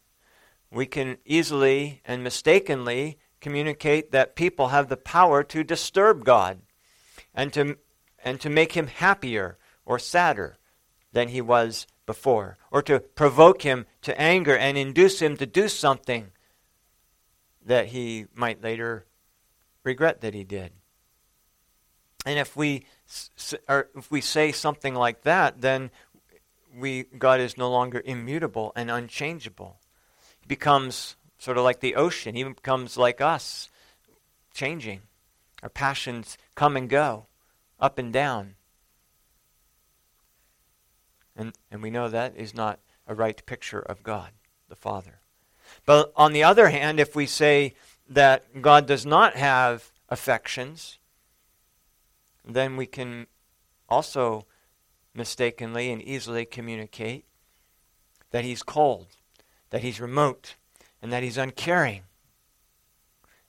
we 0.72 0.86
can 0.86 1.18
easily 1.26 2.02
and 2.06 2.24
mistakenly 2.24 3.18
communicate 3.40 4.12
that 4.12 4.36
people 4.36 4.70
have 4.70 4.90
the 4.90 4.98
power 4.98 5.44
to 5.44 5.64
disturb 5.64 6.26
God 6.26 6.60
and 7.34 7.54
to, 7.54 7.78
and 8.24 8.42
to 8.42 8.50
make 8.50 8.74
him 8.74 8.88
happier 8.88 9.58
or 9.86 10.00
sadder 10.00 10.58
than 11.14 11.30
he 11.30 11.42
was 11.42 11.88
before, 12.06 12.58
or 12.72 12.82
to 12.82 13.00
provoke 13.00 13.62
him 13.62 13.86
to 14.02 14.20
anger 14.20 14.56
and 14.56 14.78
induce 14.78 15.22
him 15.22 15.38
to 15.38 15.46
do 15.46 15.68
something 15.68 16.32
that 17.66 17.88
he 17.88 18.26
might 18.34 18.64
later 18.64 19.06
regret 19.84 20.22
that 20.22 20.34
he 20.34 20.44
did. 20.44 20.72
And 22.26 22.40
if 22.40 22.56
we 22.56 22.86
or 23.70 23.90
if 23.96 24.12
we 24.12 24.20
say 24.20 24.52
something 24.52 24.94
like 24.94 25.22
that, 25.24 25.62
then 25.62 25.92
we 26.78 27.04
God 27.04 27.40
is 27.40 27.58
no 27.58 27.70
longer 27.70 28.02
immutable 28.06 28.72
and 28.76 28.92
unchangeable. 28.92 29.80
He 30.40 30.48
becomes 30.48 31.16
sort 31.38 31.58
of 31.58 31.64
like 31.64 31.80
the 31.80 31.96
ocean. 31.96 32.36
He 32.36 32.44
becomes 32.44 32.98
like 32.98 33.22
us, 33.22 33.70
changing. 34.54 35.02
Our 35.64 35.70
passions 35.70 36.38
come 36.56 36.78
and 36.78 36.90
go, 36.90 37.26
up 37.80 37.98
and 37.98 38.14
down. 38.14 38.56
And, 41.36 41.54
and 41.72 41.82
we 41.82 41.90
know 41.90 42.10
that 42.10 42.36
is 42.36 42.54
not 42.54 42.80
a 43.08 43.14
right 43.14 43.44
picture 43.46 43.80
of 43.80 44.04
God, 44.04 44.32
the 44.70 44.76
Father. 44.76 45.22
But 45.86 46.12
on 46.16 46.34
the 46.34 46.44
other 46.44 46.70
hand, 46.70 47.00
if 47.00 47.16
we 47.16 47.26
say 47.26 47.76
that 48.10 48.62
God 48.62 48.88
does 48.88 49.06
not 49.06 49.36
have 49.36 49.92
affections, 50.10 50.98
then 52.46 52.78
we 52.78 52.86
can 52.86 53.28
also 53.90 54.46
mistakenly 55.18 55.92
and 55.92 56.02
easily 56.02 56.46
communicate 56.46 57.26
that 58.32 58.46
he's 58.46 58.64
cold, 58.64 59.08
that 59.72 59.82
he's 59.82 60.00
remote, 60.00 60.56
and 61.02 61.12
that 61.12 61.24
he's 61.24 61.38
uncaring. 61.38 62.04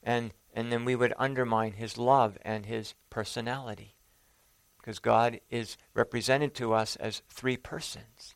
And, 0.01 0.33
and 0.53 0.71
then 0.71 0.83
we 0.83 0.95
would 0.95 1.13
undermine 1.17 1.73
his 1.73 1.97
love 1.97 2.37
and 2.41 2.65
his 2.65 2.95
personality. 3.09 3.95
Because 4.79 4.99
God 4.99 5.39
is 5.49 5.77
represented 5.93 6.55
to 6.55 6.73
us 6.73 6.95
as 6.95 7.21
three 7.29 7.57
persons. 7.57 8.33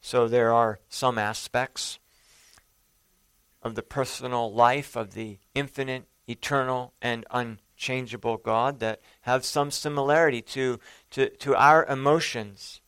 So 0.00 0.28
there 0.28 0.52
are 0.52 0.78
some 0.88 1.18
aspects 1.18 1.98
of 3.62 3.74
the 3.74 3.82
personal 3.82 4.52
life 4.52 4.94
of 4.94 5.14
the 5.14 5.38
infinite, 5.54 6.04
eternal, 6.28 6.92
and 7.02 7.26
unchangeable 7.76 8.38
God 8.38 8.80
that 8.80 9.00
have 9.22 9.44
some 9.44 9.70
similarity 9.70 10.40
to, 10.40 10.80
to, 11.10 11.28
to 11.28 11.54
our 11.54 11.84
emotions 11.84 12.80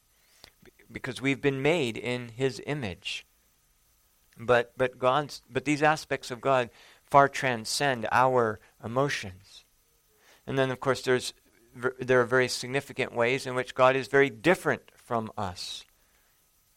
because 0.91 1.21
we've 1.21 1.43
been 1.43 1.61
made 1.61 1.99
in 1.99 2.31
his 2.31 2.63
image. 2.67 3.27
But, 4.39 4.73
but, 4.79 4.99
God's, 4.99 5.43
but 5.51 5.67
these 5.67 5.83
aspects 5.83 6.31
of 6.31 6.41
God 6.41 6.71
far 7.05 7.29
transcend 7.29 8.09
our 8.11 8.61
emotions. 8.83 9.65
And 10.47 10.59
then, 10.59 10.71
of 10.71 10.81
course, 10.81 11.03
there's, 11.03 11.35
there 11.99 12.21
are 12.21 12.25
very 12.25 12.49
significant 12.49 13.13
ways 13.13 13.47
in 13.47 13.55
which 13.55 13.75
God 13.75 13.95
is 13.95 14.09
very 14.09 14.31
different 14.31 14.91
from 14.97 15.31
us. 15.37 15.85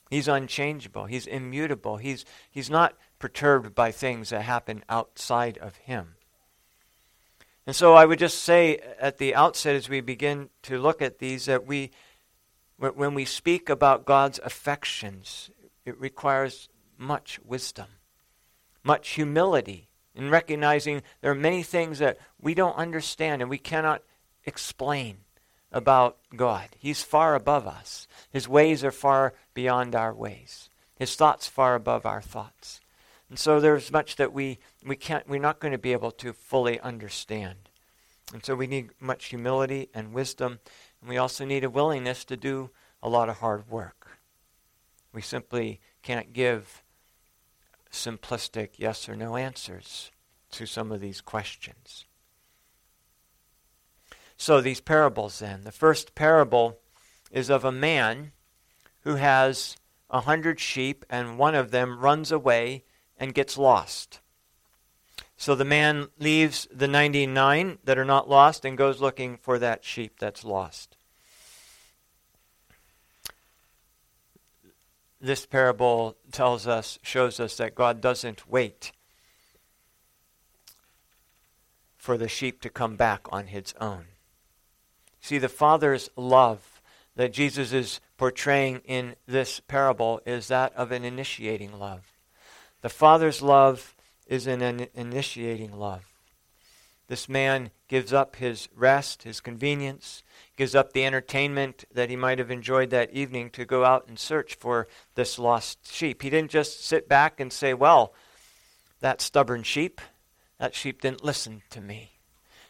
He's 0.10 0.28
unchangeable. 0.28 1.06
He's 1.06 1.28
immutable. 1.28 1.96
He's, 1.96 2.26
he's 2.50 2.70
not 2.70 2.98
perturbed 3.20 3.74
by 3.74 3.92
things 3.92 4.32
that 4.32 4.42
happen 4.42 4.84
outside 4.90 5.58
of 5.60 5.78
him. 5.78 6.16
And 7.68 7.76
so 7.76 7.94
I 7.94 8.06
would 8.06 8.20
just 8.20 8.44
say 8.44 8.80
at 9.00 9.18
the 9.18 9.36
outset, 9.36 9.76
as 9.76 9.88
we 9.88 10.02
begin 10.02 10.50
to 10.64 10.80
look 10.80 11.02
at 11.02 11.20
these, 11.20 11.46
that 11.46 11.68
we, 11.68 11.92
when 12.78 13.14
we 13.14 13.26
speak 13.26 13.70
about 13.70 14.06
God's 14.06 14.40
affections, 14.44 15.52
it 15.86 16.00
requires 16.00 16.70
much 16.98 17.40
wisdom, 17.46 17.88
much 18.84 19.10
humility 19.10 19.90
in 20.16 20.30
recognizing 20.30 21.02
there 21.22 21.32
are 21.32 21.36
many 21.36 21.64
things 21.64 22.00
that 22.00 22.18
we 22.40 22.54
don't 22.54 22.76
understand 22.76 23.42
and 23.42 23.50
we 23.50 23.58
cannot 23.58 24.04
explain 24.46 25.18
about 25.72 26.18
God. 26.36 26.68
He's 26.78 27.04
far 27.04 27.34
above 27.36 27.66
us. 27.66 28.08
His 28.30 28.48
ways 28.48 28.84
are 28.84 28.92
far 28.92 29.34
beyond 29.54 29.96
our 29.96 30.14
ways. 30.14 30.70
His 30.98 31.16
thoughts 31.16 31.48
far 31.48 31.76
above 31.76 32.06
our 32.06 32.22
thoughts. 32.22 32.82
And 33.30 33.40
so 33.40 33.60
there's 33.60 33.92
much 33.92 34.18
that 34.18 34.34
we, 34.34 34.60
we 34.86 34.96
can't, 34.96 35.28
we're 35.28 35.40
not 35.40 35.60
going 35.60 35.72
to 35.72 35.78
be 35.78 35.94
able 35.94 36.12
to 36.12 36.34
fully 36.34 36.80
understand. 36.80 37.70
And 38.34 38.44
so 38.44 38.56
we 38.56 38.68
need 38.68 38.92
much 39.00 39.26
humility 39.26 39.90
and 39.94 40.14
wisdom, 40.14 40.60
and 41.02 41.10
we 41.10 41.18
also 41.18 41.46
need 41.46 41.64
a 41.64 41.70
willingness 41.70 42.24
to 42.26 42.38
do 42.38 42.70
a 43.04 43.10
lot 43.10 43.30
of 43.30 43.38
hard 43.38 43.70
work. 43.70 44.20
We 45.14 45.22
simply 45.22 45.80
can't 46.02 46.34
give 46.34 46.84
simplistic 47.92 48.70
yes 48.78 49.10
or 49.10 49.16
no 49.16 49.36
answers 49.36 50.12
to 50.52 50.66
some 50.66 50.92
of 50.92 51.02
these 51.02 51.22
questions. 51.22 52.06
So, 54.38 54.60
these 54.60 54.82
parables 54.82 55.40
then. 55.40 55.66
The 55.66 55.72
first 55.72 56.16
parable 56.16 56.80
is 57.32 57.50
of 57.50 57.64
a 57.64 57.72
man 57.72 58.32
who 59.02 59.16
has 59.16 59.78
a 60.10 60.22
hundred 60.22 60.60
sheep, 60.60 61.06
and 61.10 61.38
one 61.38 61.56
of 61.56 61.72
them 61.72 62.00
runs 62.00 62.32
away 62.32 62.84
and 63.18 63.34
gets 63.34 63.58
lost. 63.58 64.20
So 65.42 65.56
the 65.56 65.66
man 65.66 66.10
leaves 66.20 66.68
the 66.72 66.88
99 66.88 67.80
that 67.84 67.98
are 67.98 68.06
not 68.06 68.30
lost 68.30 68.64
and 68.64 68.78
goes 68.78 69.02
looking 69.02 69.38
for 69.38 69.58
that 69.58 69.84
sheep 69.84 70.20
that's 70.20 70.44
lost. 70.46 70.98
This 75.20 75.48
parable 75.48 76.16
tells 76.32 76.68
us, 76.68 77.00
shows 77.02 77.40
us 77.40 77.58
that 77.58 77.74
God 77.74 78.02
doesn't 78.02 78.48
wait 78.48 78.92
for 81.98 82.20
the 82.20 82.30
sheep 82.30 82.62
to 82.62 82.70
come 82.70 82.96
back 82.96 83.22
on 83.32 83.48
its 83.48 83.74
own. 83.82 84.04
See, 85.22 85.40
the 85.40 85.50
Father's 85.50 86.08
love, 86.16 86.84
that 87.16 87.34
Jesus 87.34 87.74
is 87.74 88.00
portraying 88.16 88.82
in 88.86 89.16
this 89.26 89.60
parable 89.60 90.22
is 90.24 90.50
that 90.50 90.72
of 90.76 90.92
an 90.92 91.04
initiating 91.04 91.80
love. 91.80 92.14
The 92.82 92.90
Father's 92.90 93.42
love 93.42 93.96
is 94.28 94.48
in 94.48 94.62
an 94.62 94.88
initiating 94.94 95.78
love. 95.78 96.06
This 97.08 97.28
man 97.28 97.72
gives 97.90 98.14
up 98.14 98.38
his 98.38 98.70
rest, 98.74 99.24
his 99.24 99.42
convenience, 99.42 100.24
gives 100.56 100.74
up 100.74 100.94
the 100.94 101.06
entertainment 101.06 101.84
that 101.94 102.10
he 102.10 102.16
might 102.16 102.40
have 102.40 102.50
enjoyed 102.50 102.90
that 102.92 103.12
evening 103.12 103.50
to 103.50 103.66
go 103.66 103.84
out 103.84 104.08
and 104.08 104.18
search 104.18 104.56
for 104.56 104.88
this 105.16 105.38
lost 105.38 105.92
sheep. 105.92 106.22
He 106.22 106.30
didn't 106.30 106.52
just 106.52 106.86
sit 106.86 107.10
back 107.10 107.42
and 107.42 107.52
say, 107.52 107.74
Well, 107.74 108.14
that 109.02 109.20
stubborn 109.20 109.64
sheep, 109.64 110.00
that 110.58 110.74
sheep 110.74 111.02
didn't 111.02 111.24
listen 111.24 111.64
to 111.72 111.82
me. 111.82 112.12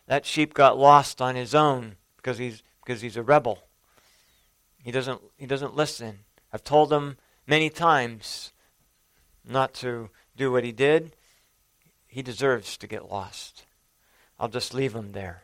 That 0.08 0.26
sheep 0.26 0.56
got 0.56 0.76
lost 0.76 1.22
on 1.22 1.36
his 1.36 1.54
own 1.54 1.98
because 2.18 2.40
he's, 2.40 2.64
because 2.84 3.02
he's 3.02 3.18
a 3.18 3.24
rebel. 3.24 3.60
He 4.84 4.92
doesn't, 4.92 5.22
he 5.38 5.46
doesn't 5.46 5.76
listen. 5.76 6.20
I've 6.52 6.64
told 6.64 6.92
him 6.92 7.18
many 7.46 7.70
times 7.70 8.54
not 9.48 9.74
to 9.76 10.10
do 10.36 10.52
what 10.52 10.64
he 10.64 10.72
did. 10.72 11.16
He 12.12 12.22
deserves 12.22 12.76
to 12.76 12.88
get 12.88 13.10
lost. 13.10 13.64
I'll 14.38 14.50
just 14.50 14.74
leave 14.74 14.94
him 14.94 15.14
there. 15.14 15.44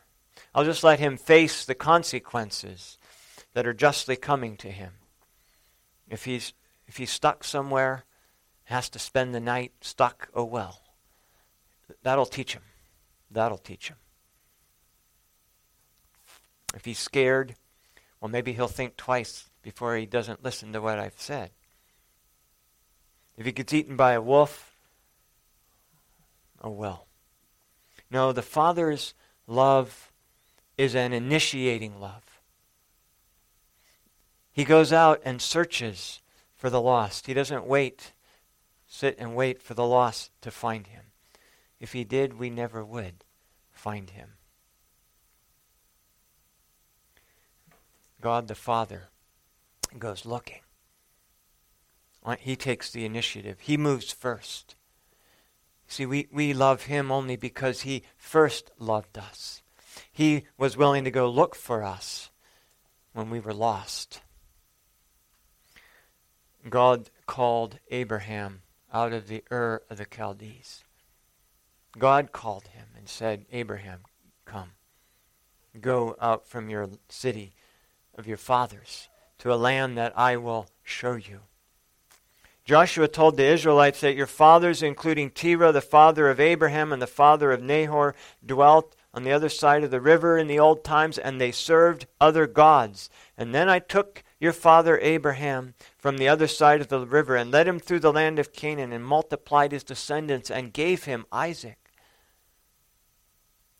I'll 0.54 0.66
just 0.66 0.84
let 0.84 1.00
him 1.00 1.16
face 1.16 1.64
the 1.64 1.74
consequences 1.74 2.98
that 3.54 3.66
are 3.66 3.72
justly 3.72 4.16
coming 4.16 4.54
to 4.58 4.70
him. 4.70 4.92
If 6.10 6.26
he's, 6.26 6.52
if 6.86 6.98
he's 6.98 7.10
stuck 7.10 7.42
somewhere, 7.42 8.04
has 8.64 8.90
to 8.90 8.98
spend 8.98 9.34
the 9.34 9.40
night 9.40 9.72
stuck, 9.80 10.28
oh 10.34 10.44
well. 10.44 10.82
That'll 12.02 12.26
teach 12.26 12.52
him. 12.52 12.64
That'll 13.30 13.56
teach 13.56 13.88
him. 13.88 13.96
If 16.74 16.84
he's 16.84 16.98
scared, 16.98 17.54
well, 18.20 18.28
maybe 18.28 18.52
he'll 18.52 18.68
think 18.68 18.98
twice 18.98 19.48
before 19.62 19.96
he 19.96 20.04
doesn't 20.04 20.44
listen 20.44 20.74
to 20.74 20.82
what 20.82 20.98
I've 20.98 21.18
said. 21.18 21.50
If 23.38 23.46
he 23.46 23.52
gets 23.52 23.72
eaten 23.72 23.96
by 23.96 24.12
a 24.12 24.20
wolf, 24.20 24.67
oh 26.62 26.70
well. 26.70 27.06
No, 28.10 28.32
the 28.32 28.42
Father's 28.42 29.14
love 29.46 30.12
is 30.76 30.94
an 30.94 31.12
initiating 31.12 32.00
love. 32.00 32.40
He 34.52 34.64
goes 34.64 34.92
out 34.92 35.20
and 35.24 35.40
searches 35.40 36.20
for 36.56 36.70
the 36.70 36.80
lost. 36.80 37.26
He 37.26 37.34
doesn't 37.34 37.66
wait, 37.66 38.12
sit 38.86 39.16
and 39.18 39.36
wait 39.36 39.62
for 39.62 39.74
the 39.74 39.86
lost 39.86 40.30
to 40.40 40.50
find 40.50 40.86
him. 40.86 41.04
If 41.78 41.92
he 41.92 42.02
did, 42.04 42.38
we 42.38 42.50
never 42.50 42.84
would 42.84 43.24
find 43.70 44.10
him. 44.10 44.30
God 48.20 48.48
the 48.48 48.56
Father 48.56 49.10
goes 49.96 50.26
looking. 50.26 50.60
He 52.40 52.56
takes 52.56 52.90
the 52.90 53.04
initiative. 53.04 53.60
He 53.60 53.76
moves 53.76 54.12
first. 54.12 54.74
See, 55.88 56.04
we, 56.04 56.28
we 56.30 56.52
love 56.52 56.82
him 56.82 57.10
only 57.10 57.36
because 57.36 57.80
he 57.80 58.02
first 58.16 58.70
loved 58.78 59.16
us. 59.16 59.62
He 60.12 60.44
was 60.58 60.76
willing 60.76 61.04
to 61.04 61.10
go 61.10 61.28
look 61.28 61.54
for 61.54 61.82
us 61.82 62.30
when 63.14 63.30
we 63.30 63.40
were 63.40 63.54
lost. 63.54 64.20
God 66.68 67.08
called 67.26 67.78
Abraham 67.90 68.60
out 68.92 69.12
of 69.12 69.28
the 69.28 69.42
Ur 69.50 69.82
of 69.88 69.96
the 69.96 70.06
Chaldees. 70.14 70.84
God 71.98 72.32
called 72.32 72.68
him 72.68 72.88
and 72.96 73.08
said, 73.08 73.46
Abraham, 73.50 74.00
come. 74.44 74.72
Go 75.80 76.16
out 76.20 76.46
from 76.46 76.68
your 76.68 76.90
city 77.08 77.54
of 78.14 78.26
your 78.26 78.36
fathers 78.36 79.08
to 79.38 79.52
a 79.52 79.56
land 79.56 79.96
that 79.96 80.16
I 80.18 80.36
will 80.36 80.68
show 80.82 81.14
you. 81.14 81.40
Joshua 82.68 83.08
told 83.08 83.38
the 83.38 83.46
Israelites 83.46 84.02
that 84.02 84.14
your 84.14 84.26
fathers, 84.26 84.82
including 84.82 85.30
Terah, 85.30 85.72
the 85.72 85.80
father 85.80 86.28
of 86.28 86.38
Abraham 86.38 86.92
and 86.92 87.00
the 87.00 87.06
father 87.06 87.50
of 87.50 87.62
Nahor, 87.62 88.14
dwelt 88.44 88.94
on 89.14 89.24
the 89.24 89.32
other 89.32 89.48
side 89.48 89.84
of 89.84 89.90
the 89.90 90.02
river 90.02 90.36
in 90.36 90.48
the 90.48 90.58
old 90.58 90.84
times, 90.84 91.16
and 91.16 91.40
they 91.40 91.50
served 91.50 92.06
other 92.20 92.46
gods. 92.46 93.08
And 93.38 93.54
then 93.54 93.70
I 93.70 93.78
took 93.78 94.22
your 94.38 94.52
father 94.52 94.98
Abraham 94.98 95.72
from 95.96 96.18
the 96.18 96.28
other 96.28 96.46
side 96.46 96.82
of 96.82 96.88
the 96.88 97.06
river 97.06 97.36
and 97.36 97.50
led 97.50 97.66
him 97.66 97.78
through 97.78 98.00
the 98.00 98.12
land 98.12 98.38
of 98.38 98.52
Canaan 98.52 98.92
and 98.92 99.02
multiplied 99.02 99.72
his 99.72 99.82
descendants 99.82 100.50
and 100.50 100.70
gave 100.70 101.04
him 101.04 101.24
Isaac. 101.32 101.78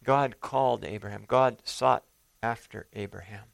God 0.03 0.41
called 0.41 0.83
Abraham. 0.87 1.25
God 1.29 1.59
sought 1.63 2.05
after 2.43 2.87
Abraham. 2.95 3.49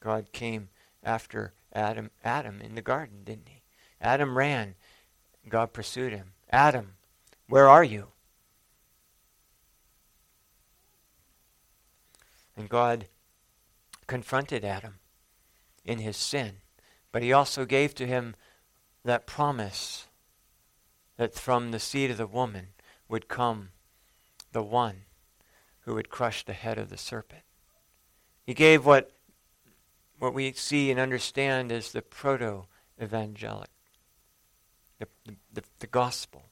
God 0.00 0.32
came 0.32 0.70
after 1.04 1.52
Adam, 1.78 2.10
Adam 2.24 2.60
in 2.60 2.74
the 2.74 2.82
garden, 2.82 3.22
didn't 3.24 3.48
he? 3.48 3.62
Adam 4.00 4.36
ran. 4.36 4.74
God 5.48 5.72
pursued 5.72 6.12
him. 6.12 6.32
Adam, 6.50 6.94
where 7.48 7.68
are 7.68 7.84
you? 7.84 8.08
And 12.56 12.68
God 12.68 13.06
confronted 14.06 14.64
Adam 14.64 14.96
in 15.84 16.00
his 16.00 16.16
sin. 16.16 16.56
But 17.12 17.22
he 17.22 17.32
also 17.32 17.64
gave 17.64 17.94
to 17.94 18.06
him 18.06 18.34
that 19.04 19.26
promise 19.26 20.08
that 21.16 21.34
from 21.34 21.70
the 21.70 21.80
seed 21.80 22.10
of 22.10 22.16
the 22.16 22.26
woman 22.26 22.68
would 23.08 23.28
come 23.28 23.70
the 24.52 24.62
one 24.62 25.02
who 25.80 25.94
would 25.94 26.10
crush 26.10 26.44
the 26.44 26.52
head 26.52 26.78
of 26.78 26.90
the 26.90 26.98
serpent. 26.98 27.42
He 28.44 28.54
gave 28.54 28.84
what 28.84 29.12
what 30.18 30.34
we 30.34 30.52
see 30.52 30.90
and 30.90 30.98
understand 30.98 31.70
as 31.70 31.92
the 31.92 32.02
proto 32.02 32.64
evangelic, 33.00 33.66
the, 34.98 35.06
the, 35.52 35.62
the, 35.78 35.86
gospel. 35.86 36.44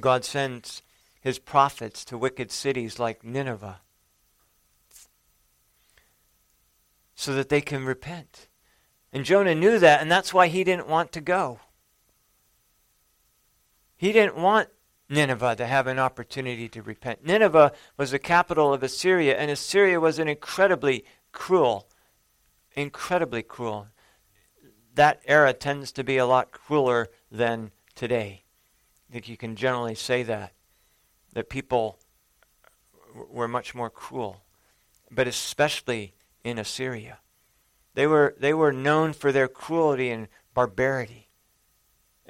God 0.00 0.24
sends 0.24 0.82
his 1.20 1.38
prophets 1.38 2.04
to 2.06 2.16
wicked 2.16 2.50
cities 2.50 2.98
like 2.98 3.22
Nineveh 3.22 3.80
so 7.14 7.34
that 7.34 7.50
they 7.50 7.60
can 7.60 7.84
repent. 7.84 8.48
And 9.12 9.24
Jonah 9.24 9.54
knew 9.54 9.78
that, 9.78 10.00
and 10.00 10.10
that's 10.10 10.32
why 10.32 10.48
he 10.48 10.64
didn't 10.64 10.88
want 10.88 11.12
to 11.12 11.20
go. 11.20 11.60
He 13.96 14.12
didn't 14.12 14.36
want 14.36 14.68
Nineveh 15.12 15.56
to 15.56 15.66
have 15.66 15.86
an 15.86 15.98
opportunity 15.98 16.68
to 16.70 16.82
repent. 16.82 17.24
Nineveh 17.24 17.72
was 17.98 18.10
the 18.10 18.18
capital 18.18 18.72
of 18.72 18.82
Assyria, 18.82 19.36
and 19.36 19.50
Assyria 19.50 20.00
was 20.00 20.18
an 20.18 20.26
incredibly 20.26 21.04
cruel, 21.32 21.86
incredibly 22.72 23.42
cruel. 23.42 23.88
That 24.94 25.20
era 25.26 25.52
tends 25.52 25.92
to 25.92 26.04
be 26.04 26.16
a 26.16 26.26
lot 26.26 26.50
crueler 26.50 27.08
than 27.30 27.72
today. 27.94 28.44
I 29.10 29.12
think 29.12 29.28
you 29.28 29.36
can 29.36 29.54
generally 29.54 29.94
say 29.94 30.22
that, 30.22 30.54
that 31.34 31.50
people 31.50 31.98
were 33.30 33.48
much 33.48 33.74
more 33.74 33.90
cruel, 33.90 34.44
but 35.10 35.28
especially 35.28 36.14
in 36.42 36.58
Assyria. 36.58 37.18
They 37.94 38.06
were, 38.06 38.34
they 38.38 38.54
were 38.54 38.72
known 38.72 39.12
for 39.12 39.30
their 39.30 39.48
cruelty 39.48 40.08
and 40.08 40.28
barbarity. 40.54 41.28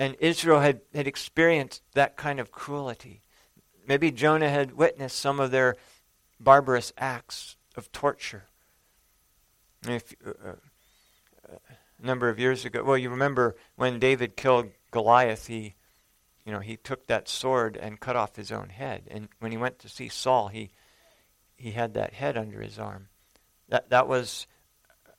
And 0.02 0.16
Israel 0.18 0.58
had, 0.58 0.80
had 0.92 1.06
experienced 1.06 1.80
that 1.94 2.16
kind 2.16 2.40
of 2.40 2.50
cruelty. 2.50 3.22
Maybe 3.86 4.10
Jonah 4.10 4.50
had 4.50 4.76
witnessed 4.76 5.16
some 5.16 5.38
of 5.38 5.52
their 5.52 5.76
barbarous 6.40 6.92
acts 6.98 7.56
of 7.76 7.92
torture. 7.92 8.46
If, 9.86 10.12
uh, 10.26 10.30
uh, 10.48 11.56
a 12.02 12.04
number 12.04 12.28
of 12.28 12.40
years 12.40 12.64
ago, 12.64 12.82
well, 12.82 12.98
you 12.98 13.10
remember 13.10 13.54
when 13.76 14.00
David 14.00 14.36
killed 14.36 14.70
Goliath, 14.90 15.46
he, 15.46 15.76
you 16.44 16.50
know, 16.50 16.58
he 16.58 16.76
took 16.76 17.06
that 17.06 17.28
sword 17.28 17.76
and 17.76 18.00
cut 18.00 18.16
off 18.16 18.34
his 18.34 18.50
own 18.50 18.70
head. 18.70 19.04
And 19.08 19.28
when 19.38 19.52
he 19.52 19.56
went 19.56 19.78
to 19.78 19.88
see 19.88 20.08
Saul, 20.08 20.48
he, 20.48 20.72
he 21.54 21.70
had 21.70 21.94
that 21.94 22.14
head 22.14 22.36
under 22.36 22.60
his 22.60 22.76
arm. 22.76 23.06
That, 23.68 23.90
that 23.90 24.08
was 24.08 24.48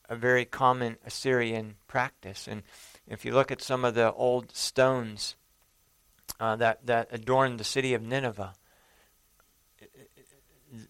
a 0.09 0.15
very 0.17 0.43
common 0.43 0.97
Assyrian 1.05 1.75
practice. 1.87 2.49
And 2.49 2.63
if 3.07 3.25
you 3.25 3.33
look 3.33 3.51
at 3.51 3.61
some 3.61 3.83
of 3.85 3.95
the 3.95 4.11
old 4.13 4.55
stones 4.55 5.35
uh, 6.39 6.55
that, 6.55 6.85
that 6.85 7.09
adorn 7.11 7.57
the 7.57 7.63
city 7.63 7.93
of 7.93 8.01
Nineveh, 8.01 8.53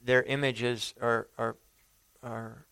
their 0.04 0.24
images 0.24 0.94
are, 1.02 1.28
are, 1.38 1.56
are 2.22 2.66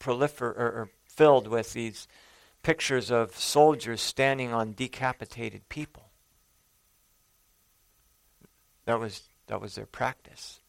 prolifer 0.00 0.42
or, 0.42 0.54
or 0.56 0.90
filled 1.06 1.48
with 1.48 1.72
these 1.72 2.08
pictures 2.62 3.10
of 3.10 3.36
soldiers 3.36 4.00
standing 4.00 4.52
on 4.52 4.72
decapitated 4.72 5.68
people. 5.68 6.10
That 8.84 8.98
was, 8.98 9.28
that 9.48 9.60
was 9.60 9.74
their 9.74 9.86
practice. 9.86 10.60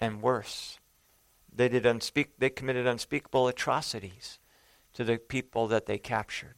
And 0.00 0.22
worse, 0.22 0.78
they, 1.54 1.68
did 1.68 1.84
unspeak, 1.84 2.28
they 2.38 2.50
committed 2.50 2.86
unspeakable 2.86 3.48
atrocities 3.48 4.38
to 4.94 5.04
the 5.04 5.18
people 5.18 5.66
that 5.68 5.86
they 5.86 5.98
captured. 5.98 6.54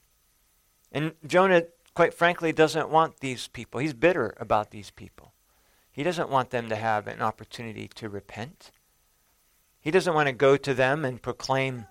And 0.92 1.14
Jonah, 1.26 1.64
quite 1.94 2.14
frankly, 2.14 2.52
doesn't 2.52 2.90
want 2.90 3.20
these 3.20 3.48
people. 3.48 3.80
He's 3.80 3.94
bitter 3.94 4.34
about 4.38 4.70
these 4.70 4.90
people. 4.90 5.32
He 5.92 6.02
doesn't 6.02 6.30
want 6.30 6.50
them 6.50 6.68
to 6.68 6.76
have 6.76 7.06
an 7.06 7.20
opportunity 7.20 7.88
to 7.96 8.08
repent. 8.08 8.70
He 9.80 9.90
doesn't 9.90 10.14
want 10.14 10.28
to 10.28 10.32
go 10.32 10.56
to 10.56 10.74
them 10.74 11.04
and 11.04 11.22
proclaim 11.22 11.86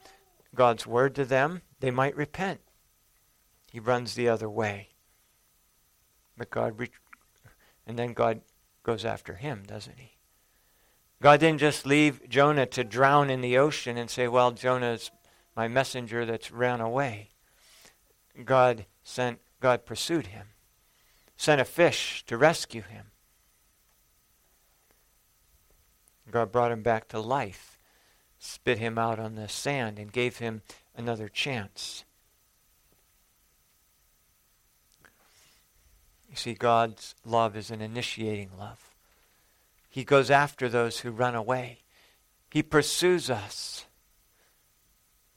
God's 0.55 0.85
word 0.85 1.15
to 1.15 1.25
them. 1.25 1.61
They 1.79 1.91
might 1.91 2.15
repent. 2.15 2.61
He 3.71 3.79
runs 3.79 4.15
the 4.15 4.29
other 4.29 4.49
way. 4.49 4.89
But 6.37 6.49
God, 6.49 6.79
re- 6.79 6.89
and 7.85 7.97
then 7.99 8.13
God 8.13 8.41
goes 8.83 9.05
after 9.05 9.35
him, 9.35 9.63
doesn't 9.67 9.99
he? 9.99 10.17
God 11.21 11.41
didn't 11.41 11.59
just 11.59 11.85
leave 11.85 12.27
Jonah 12.29 12.65
to 12.67 12.83
drown 12.83 13.29
in 13.29 13.41
the 13.41 13.57
ocean 13.57 13.97
and 13.97 14.09
say, 14.09 14.27
Well, 14.27 14.51
Jonah's 14.51 15.11
my 15.55 15.67
messenger 15.67 16.25
that's 16.25 16.51
ran 16.51 16.79
away. 16.79 17.31
God 18.45 18.85
sent 19.03 19.39
God 19.59 19.85
pursued 19.85 20.27
him, 20.27 20.47
sent 21.35 21.59
a 21.59 21.65
fish 21.65 22.23
to 22.27 22.37
rescue 22.37 22.81
him. 22.81 23.07
God 26.31 26.51
brought 26.51 26.71
him 26.71 26.81
back 26.81 27.07
to 27.09 27.19
life, 27.19 27.77
spit 28.37 28.77
him 28.77 28.97
out 28.97 29.19
on 29.19 29.35
the 29.35 29.49
sand, 29.49 29.99
and 29.99 30.11
gave 30.11 30.37
him 30.37 30.61
another 30.95 31.27
chance. 31.27 32.05
You 36.29 36.35
see, 36.35 36.53
God's 36.53 37.15
love 37.25 37.57
is 37.57 37.71
an 37.71 37.81
initiating 37.81 38.51
love. 38.57 38.93
He 39.89 40.03
goes 40.03 40.29
after 40.29 40.69
those 40.69 40.99
who 40.99 41.09
run 41.09 41.33
away. 41.33 41.79
He 42.51 42.61
pursues 42.61 43.29
us. 43.29 43.85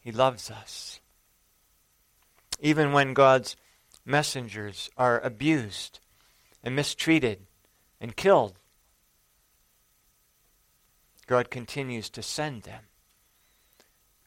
He 0.01 0.13
loves 0.13 0.51
us. 0.51 1.01
Even 2.63 2.93
when 2.93 3.13
God's 3.13 3.57
messengers 4.05 4.89
are 4.97 5.19
abused 5.21 5.99
and 6.63 6.77
mistreated 6.77 7.41
and 8.01 8.17
killed, 8.17 8.55
God 11.27 11.51
continues 11.51 12.09
to 12.11 12.23
send 12.23 12.63
them. 12.63 12.85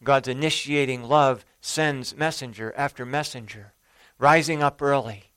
God's 0.03 0.27
initiating 0.27 1.03
love 1.05 1.45
sends 1.61 2.13
messenger 2.13 2.73
after 2.75 3.05
messenger, 3.05 3.73
rising 4.19 4.61
up 4.61 4.81
early, 4.81 5.31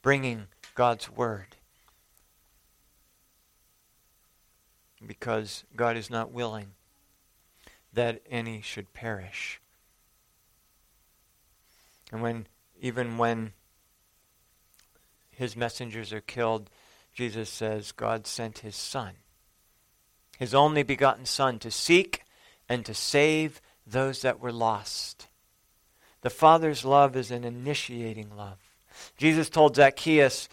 bringing 0.00 0.46
God's 0.76 1.10
word. 1.10 1.56
Because 5.04 5.64
God 5.74 5.96
is 5.96 6.08
not 6.08 6.30
willing 6.30 6.68
that 7.92 8.22
any 8.30 8.60
should 8.60 8.92
perish. 8.92 9.60
And 12.12 12.22
when 12.22 12.46
even 12.80 13.18
when 13.18 13.52
his 15.30 15.56
messengers 15.56 16.12
are 16.12 16.20
killed, 16.20 16.70
Jesus 17.12 17.50
says 17.50 17.92
God 17.92 18.26
sent 18.26 18.58
his 18.58 18.76
son, 18.76 19.14
his 20.38 20.54
only 20.54 20.82
begotten 20.82 21.26
son, 21.26 21.58
to 21.60 21.70
seek 21.70 22.22
and 22.68 22.84
to 22.86 22.94
save 22.94 23.60
those 23.86 24.22
that 24.22 24.40
were 24.40 24.52
lost. 24.52 25.28
The 26.20 26.30
Father's 26.30 26.84
love 26.84 27.16
is 27.16 27.30
an 27.30 27.44
initiating 27.44 28.36
love. 28.36 28.58
Jesus 29.16 29.48
told 29.48 29.76
Zacchaeus, 29.76 30.48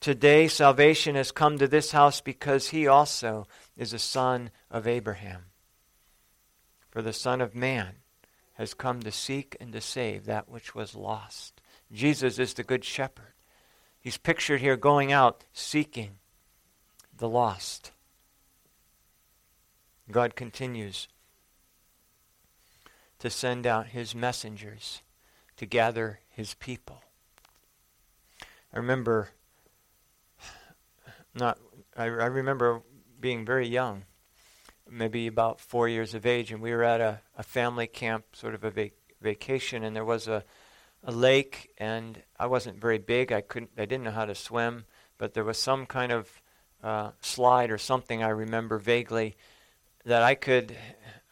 Today 0.00 0.48
salvation 0.48 1.14
has 1.14 1.30
come 1.30 1.58
to 1.58 1.68
this 1.68 1.92
house 1.92 2.22
because 2.22 2.68
he 2.68 2.86
also 2.86 3.46
is 3.76 3.92
a 3.92 3.98
son 3.98 4.50
of 4.70 4.86
Abraham. 4.86 5.44
For 6.90 7.02
the 7.02 7.12
Son 7.12 7.40
of 7.40 7.54
Man 7.54 7.96
has 8.60 8.74
come 8.74 9.00
to 9.00 9.10
seek 9.10 9.56
and 9.58 9.72
to 9.72 9.80
save 9.80 10.26
that 10.26 10.46
which 10.46 10.74
was 10.74 10.94
lost. 10.94 11.62
Jesus 11.90 12.38
is 12.38 12.52
the 12.52 12.62
Good 12.62 12.84
Shepherd. 12.84 13.32
He's 13.98 14.18
pictured 14.18 14.60
here 14.60 14.76
going 14.76 15.10
out 15.10 15.44
seeking 15.54 16.18
the 17.16 17.26
lost. 17.26 17.92
God 20.10 20.36
continues 20.36 21.08
to 23.20 23.30
send 23.30 23.66
out 23.66 23.86
his 23.86 24.14
messengers 24.14 25.00
to 25.56 25.64
gather 25.64 26.20
his 26.28 26.52
people. 26.52 27.02
I 28.74 28.76
remember 28.76 29.30
not 31.34 31.58
I, 31.96 32.04
I 32.04 32.26
remember 32.26 32.82
being 33.18 33.46
very 33.46 33.66
young, 33.66 34.02
maybe 34.90 35.26
about 35.26 35.60
four 35.60 35.88
years 35.88 36.14
of 36.14 36.26
age, 36.26 36.52
and 36.52 36.60
we 36.60 36.72
were 36.72 36.84
at 36.84 37.00
a, 37.00 37.20
a 37.36 37.42
family 37.42 37.86
camp, 37.86 38.24
sort 38.34 38.54
of 38.54 38.64
a 38.64 38.70
vac- 38.70 38.92
vacation, 39.20 39.84
and 39.84 39.94
there 39.94 40.04
was 40.04 40.28
a 40.28 40.44
a 41.04 41.12
lake, 41.12 41.70
and 41.78 42.22
I 42.38 42.46
wasn't 42.46 42.80
very 42.80 42.98
big. 42.98 43.32
I 43.32 43.40
couldn't. 43.40 43.70
I 43.76 43.86
didn't 43.86 44.04
know 44.04 44.10
how 44.10 44.26
to 44.26 44.34
swim, 44.34 44.84
but 45.18 45.34
there 45.34 45.44
was 45.44 45.58
some 45.58 45.86
kind 45.86 46.12
of 46.12 46.42
uh, 46.82 47.10
slide 47.20 47.70
or 47.70 47.78
something 47.78 48.22
I 48.22 48.28
remember 48.28 48.78
vaguely 48.78 49.36
that 50.04 50.22
I 50.22 50.34
could. 50.34 50.76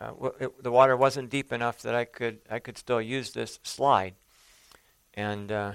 Uh, 0.01 0.09
w- 0.09 0.35
it, 0.41 0.63
the 0.63 0.71
water 0.71 0.97
wasn't 0.97 1.31
deep 1.31 1.53
enough 1.53 1.83
that 1.83 1.95
I 1.95 2.05
could. 2.05 2.41
I 2.51 2.59
could 2.61 2.79
still 2.79 3.01
use 3.01 3.33
this 3.33 3.59
slide, 3.63 4.15
and 5.15 5.53
uh, 5.53 5.73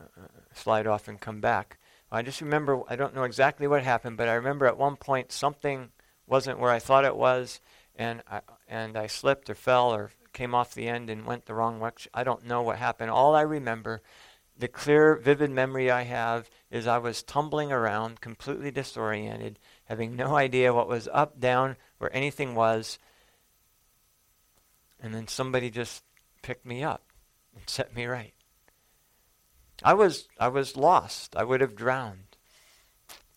uh 0.00 0.26
slide 0.54 0.86
off 0.86 1.08
and 1.08 1.20
come 1.20 1.40
back. 1.40 1.78
I 2.12 2.22
just 2.22 2.40
remember. 2.40 2.82
I 2.88 2.96
don't 2.96 3.14
know 3.14 3.24
exactly 3.24 3.66
what 3.66 3.84
happened, 3.84 4.18
but 4.18 4.28
I 4.28 4.34
remember 4.34 4.66
at 4.66 4.76
one 4.76 4.96
point 4.96 5.32
something 5.32 5.90
wasn't 6.28 6.58
where 6.58 6.70
I 6.70 6.78
thought 6.78 7.04
it 7.04 7.16
was, 7.16 7.60
and 7.96 8.22
I, 8.30 8.40
and 8.68 8.96
I 8.96 9.06
slipped 9.06 9.50
or 9.50 9.54
fell 9.54 9.92
or 9.92 10.10
came 10.32 10.54
off 10.54 10.74
the 10.74 10.88
end 10.88 11.10
and 11.10 11.26
went 11.26 11.46
the 11.46 11.54
wrong 11.54 11.80
way. 11.80 11.90
I 12.14 12.22
don't 12.22 12.46
know 12.46 12.62
what 12.62 12.78
happened. 12.78 13.10
All 13.10 13.34
I 13.34 13.40
remember, 13.40 14.02
the 14.56 14.68
clear, 14.68 15.16
vivid 15.16 15.50
memory 15.50 15.90
I 15.90 16.02
have, 16.02 16.48
is 16.70 16.86
I 16.86 16.98
was 16.98 17.22
tumbling 17.22 17.72
around, 17.72 18.20
completely 18.20 18.70
disoriented, 18.70 19.58
having 19.84 20.14
no 20.14 20.36
idea 20.36 20.74
what 20.74 20.88
was 20.88 21.08
up, 21.12 21.40
down, 21.40 21.76
where 21.98 22.14
anything 22.14 22.54
was. 22.54 22.98
And 25.00 25.14
then 25.14 25.28
somebody 25.28 25.70
just 25.70 26.04
picked 26.42 26.66
me 26.66 26.82
up 26.82 27.02
and 27.54 27.68
set 27.68 27.94
me 27.94 28.06
right. 28.06 28.34
I 29.82 29.94
was 29.94 30.28
I 30.38 30.48
was 30.48 30.76
lost. 30.76 31.36
I 31.36 31.44
would 31.44 31.60
have 31.60 31.76
drowned 31.76 32.27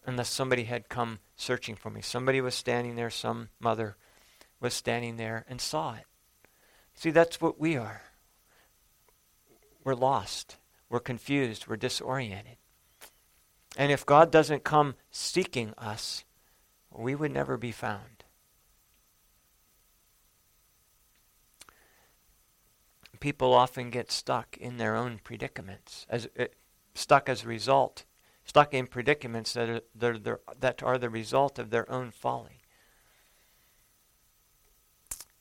unless 0.06 0.30
somebody 0.30 0.64
had 0.64 0.90
come 0.90 1.20
searching 1.36 1.76
for 1.76 1.90
me. 1.90 2.02
Somebody 2.02 2.42
was 2.42 2.56
standing 2.56 2.96
there, 2.96 3.10
some 3.10 3.50
mother 3.60 3.96
was 4.60 4.74
standing 4.74 5.18
there 5.18 5.46
and 5.48 5.60
saw 5.60 5.96
it. 5.96 6.06
See, 6.94 7.12
that's 7.12 7.42
what 7.42 7.60
we 7.60 7.78
are. 7.78 8.02
We're 9.84 9.96
lost. 9.96 10.58
We're 10.90 11.00
confused. 11.00 11.68
We're 11.68 11.78
disoriented. 11.78 12.58
And 13.78 13.92
if 13.92 14.06
God 14.06 14.32
doesn't 14.32 14.64
come 14.64 14.96
seeking 15.10 15.74
us, 15.78 16.26
we 16.92 17.16
would 17.16 17.32
never 17.32 17.58
be 17.58 17.72
found. 17.72 18.26
People 23.20 23.54
often 23.54 23.92
get 23.92 24.12
stuck 24.12 24.58
in 24.58 24.78
their 24.78 24.96
own 24.96 25.20
predicaments, 25.24 26.06
as 26.10 26.28
uh, 26.40 26.46
stuck 26.96 27.30
as 27.30 27.44
a 27.44 27.48
result, 27.48 28.04
stuck 28.52 28.74
in 28.74 28.86
predicaments 28.86 29.54
that 29.54 29.70
are, 29.70 29.82
that 29.96 30.28
are, 30.28 30.42
that 30.60 30.84
are 30.84 30.98
the 30.98 31.10
result 31.10 31.58
of 31.58 31.70
their 31.70 31.90
own 31.90 32.12
folly. 32.12 32.60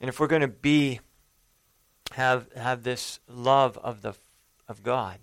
And 0.01 0.09
if 0.09 0.21
we're 0.21 0.29
going 0.29 0.43
to 0.43 0.47
be 0.47 1.01
have 2.13 2.47
have 2.55 2.85
this 2.85 3.19
love 3.27 3.77
of 3.79 4.03
the 4.03 4.15
of 4.69 4.85
God 4.85 5.19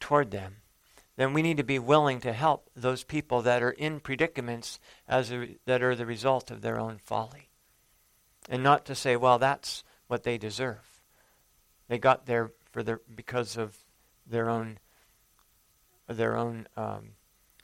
toward 0.00 0.30
them, 0.30 0.62
then 1.16 1.34
we 1.34 1.42
need 1.42 1.58
to 1.58 1.62
be 1.62 1.78
willing 1.78 2.18
to 2.20 2.32
help 2.32 2.70
those 2.74 3.04
people 3.04 3.42
that 3.42 3.62
are 3.62 3.72
in 3.72 4.00
predicaments 4.00 4.80
as 5.06 5.30
a, 5.30 5.58
that 5.66 5.82
are 5.82 5.94
the 5.94 6.06
result 6.06 6.50
of 6.50 6.62
their 6.62 6.80
own 6.80 6.96
folly, 6.96 7.50
and 8.48 8.62
not 8.62 8.86
to 8.86 8.94
say, 8.94 9.16
well, 9.16 9.38
that's 9.38 9.84
what 10.06 10.22
they 10.22 10.38
deserve. 10.38 11.02
They 11.88 11.98
got 11.98 12.24
there 12.24 12.52
for 12.72 12.82
their 12.82 13.02
because 13.14 13.58
of 13.58 13.76
their 14.26 14.48
own 14.48 14.78
their 16.08 16.36
own 16.36 16.68
um, 16.76 17.10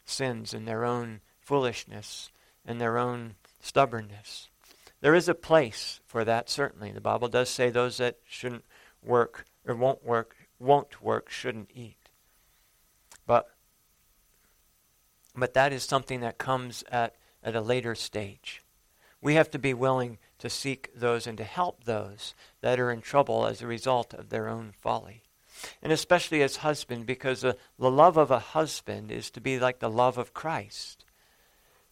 sins 0.04 0.52
and 0.54 0.66
their 0.66 0.84
own 0.84 1.20
foolishness 1.40 2.30
and 2.64 2.80
their 2.80 2.98
own 2.98 3.34
stubbornness. 3.60 4.48
There 5.00 5.14
is 5.14 5.28
a 5.28 5.34
place 5.34 6.00
for 6.06 6.24
that, 6.24 6.48
certainly. 6.48 6.92
The 6.92 7.00
Bible 7.00 7.28
does 7.28 7.48
say 7.48 7.70
those 7.70 7.96
that 7.96 8.18
shouldn't 8.24 8.64
work 9.02 9.46
or 9.66 9.74
won't 9.74 10.04
work, 10.04 10.36
won't 10.58 11.02
work, 11.02 11.28
shouldn't 11.28 11.70
eat. 11.74 12.08
But 13.26 13.48
but 15.34 15.54
that 15.54 15.72
is 15.72 15.82
something 15.82 16.20
that 16.20 16.38
comes 16.38 16.84
at, 16.90 17.14
at 17.42 17.56
a 17.56 17.60
later 17.60 17.94
stage. 17.94 18.62
We 19.20 19.34
have 19.34 19.50
to 19.52 19.58
be 19.58 19.72
willing 19.72 20.18
to 20.38 20.50
seek 20.50 20.90
those 20.94 21.26
and 21.26 21.38
to 21.38 21.44
help 21.44 21.84
those 21.84 22.34
that 22.60 22.78
are 22.78 22.90
in 22.90 23.00
trouble 23.00 23.46
as 23.46 23.62
a 23.62 23.66
result 23.66 24.12
of 24.12 24.28
their 24.28 24.48
own 24.48 24.74
folly. 24.80 25.22
And 25.82 25.92
especially 25.92 26.42
as 26.42 26.56
husband, 26.56 27.06
because 27.06 27.44
uh, 27.44 27.54
the 27.78 27.90
love 27.90 28.16
of 28.16 28.30
a 28.30 28.38
husband 28.38 29.10
is 29.10 29.30
to 29.32 29.40
be 29.40 29.58
like 29.58 29.78
the 29.78 29.90
love 29.90 30.18
of 30.18 30.34
Christ. 30.34 31.04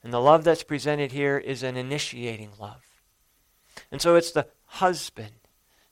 And 0.03 0.13
the 0.13 0.21
love 0.21 0.45
that's 0.45 0.63
presented 0.63 1.13
here 1.13 1.39
is 1.39 1.63
an 1.63 1.77
initiating 1.77 2.51
love. 2.59 2.83
And 3.93 4.01
so 4.01 4.17
it's 4.17 4.33
the 4.33 4.47
husband 4.67 5.35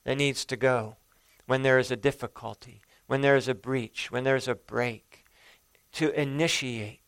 that 0.03 0.17
needs 0.17 0.45
to 0.45 0.57
go 0.57 0.97
when 1.45 1.61
there 1.61 1.79
is 1.79 1.91
a 1.91 1.95
difficulty, 1.95 2.81
when 3.07 3.21
there 3.21 3.35
is 3.35 3.47
a 3.47 3.55
breach, 3.55 4.11
when 4.11 4.23
there's 4.23 4.47
a 4.47 4.55
break, 4.55 5.25
to 5.93 6.11
initiate 6.19 7.01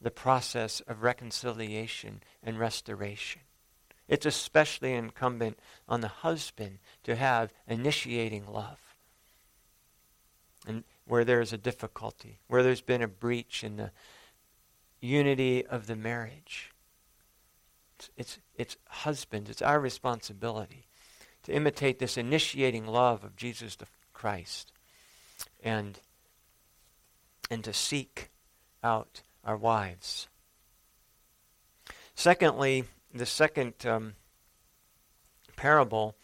the 0.00 0.10
process 0.10 0.80
of 0.80 1.02
reconciliation 1.02 2.22
and 2.42 2.58
restoration. 2.58 3.42
It's 4.08 4.26
especially 4.26 4.94
incumbent 4.94 5.58
on 5.88 6.00
the 6.00 6.08
husband 6.08 6.78
to 7.04 7.16
have 7.16 7.52
initiating 7.68 8.46
love. 8.46 8.89
And 10.66 10.84
where 11.06 11.24
there 11.24 11.40
is 11.40 11.52
a 11.52 11.58
difficulty, 11.58 12.38
where 12.46 12.62
there's 12.62 12.82
been 12.82 13.02
a 13.02 13.08
breach 13.08 13.64
in 13.64 13.76
the 13.76 13.90
unity 15.00 15.64
of 15.66 15.86
the 15.86 15.96
marriage. 15.96 16.70
It's, 17.98 18.10
it's, 18.16 18.38
it's 18.56 18.76
husbands, 18.88 19.50
it's 19.50 19.62
our 19.62 19.80
responsibility 19.80 20.86
to 21.44 21.52
imitate 21.52 21.98
this 21.98 22.16
initiating 22.16 22.86
love 22.86 23.24
of 23.24 23.36
Jesus 23.36 23.76
the 23.76 23.86
Christ 24.12 24.72
and, 25.62 25.98
and 27.50 27.64
to 27.64 27.72
seek 27.72 28.30
out 28.84 29.22
our 29.44 29.56
wives. 29.56 30.28
Secondly, 32.14 32.84
the 33.14 33.26
second 33.26 33.74
um, 33.86 34.14
parable 35.56 36.14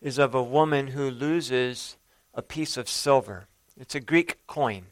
is 0.00 0.18
of 0.18 0.34
a 0.34 0.42
woman 0.42 0.88
who 0.88 1.10
loses 1.10 1.96
a 2.34 2.42
piece 2.42 2.76
of 2.76 2.88
silver. 2.88 3.46
It's 3.80 3.94
a 3.94 4.00
Greek 4.00 4.46
coin, 4.46 4.88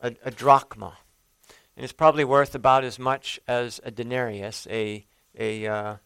a, 0.00 0.12
a 0.24 0.32
drachma. 0.32 0.98
And 1.76 1.84
it's 1.84 1.92
probably 1.92 2.24
worth 2.24 2.56
about 2.56 2.82
as 2.82 2.98
much 2.98 3.38
as 3.46 3.80
a 3.84 3.92
denarius, 3.92 4.66
a, 4.68 5.06
a, 5.38 5.64
uh, 5.64 5.96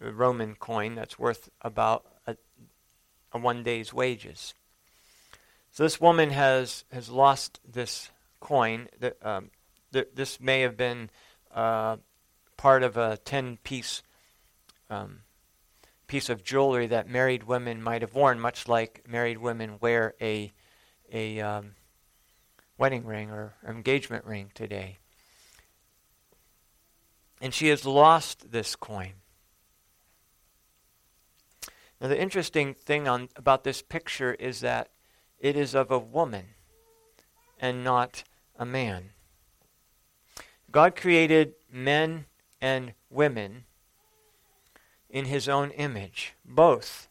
Roman 0.00 0.56
coin 0.56 0.96
that's 0.96 1.20
worth 1.20 1.48
about 1.60 2.04
a, 2.26 2.36
a 3.30 3.38
one 3.38 3.62
day's 3.62 3.94
wages. 3.94 4.52
So 5.70 5.84
this 5.84 6.00
woman 6.00 6.30
has, 6.30 6.84
has 6.90 7.08
lost 7.08 7.60
this 7.64 8.10
coin. 8.40 8.88
That, 8.98 9.24
um, 9.24 9.50
th- 9.92 10.08
this 10.12 10.40
may 10.40 10.62
have 10.62 10.76
been 10.76 11.08
uh, 11.54 11.98
part 12.56 12.82
of 12.82 12.96
a 12.96 13.16
10 13.18 13.58
piece 13.62 14.02
um, 14.90 15.20
piece 16.08 16.28
of 16.28 16.42
jewelry 16.42 16.88
that 16.88 17.08
married 17.08 17.44
women 17.44 17.80
might 17.80 18.02
have 18.02 18.12
worn, 18.12 18.40
much 18.40 18.66
like 18.66 19.04
married 19.08 19.38
women 19.38 19.78
wear 19.80 20.14
a, 20.20 20.52
a 21.12 21.40
um, 21.40 21.74
wedding 22.78 23.04
ring 23.04 23.30
or 23.30 23.54
engagement 23.66 24.24
ring 24.24 24.50
today. 24.54 24.98
And 27.40 27.52
she 27.52 27.68
has 27.68 27.84
lost 27.84 28.50
this 28.50 28.74
coin. 28.74 29.12
Now, 32.00 32.08
the 32.08 32.20
interesting 32.20 32.74
thing 32.74 33.06
on, 33.06 33.28
about 33.36 33.62
this 33.62 33.82
picture 33.82 34.34
is 34.34 34.60
that 34.60 34.88
it 35.38 35.56
is 35.56 35.74
of 35.74 35.90
a 35.90 35.98
woman 35.98 36.46
and 37.60 37.84
not 37.84 38.24
a 38.56 38.64
man. 38.64 39.10
God 40.70 40.96
created 40.96 41.54
men 41.70 42.24
and 42.60 42.94
women 43.10 43.64
in 45.10 45.26
his 45.26 45.48
own 45.48 45.70
image. 45.72 46.34
Both 46.44 47.08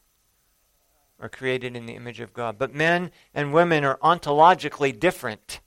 are 1.21 1.29
created 1.29 1.75
in 1.75 1.85
the 1.85 1.95
image 1.95 2.19
of 2.19 2.33
God. 2.33 2.57
But 2.57 2.73
men 2.73 3.11
and 3.33 3.53
women 3.53 3.85
are 3.85 3.97
ontologically 3.97 4.99
different. 4.99 5.61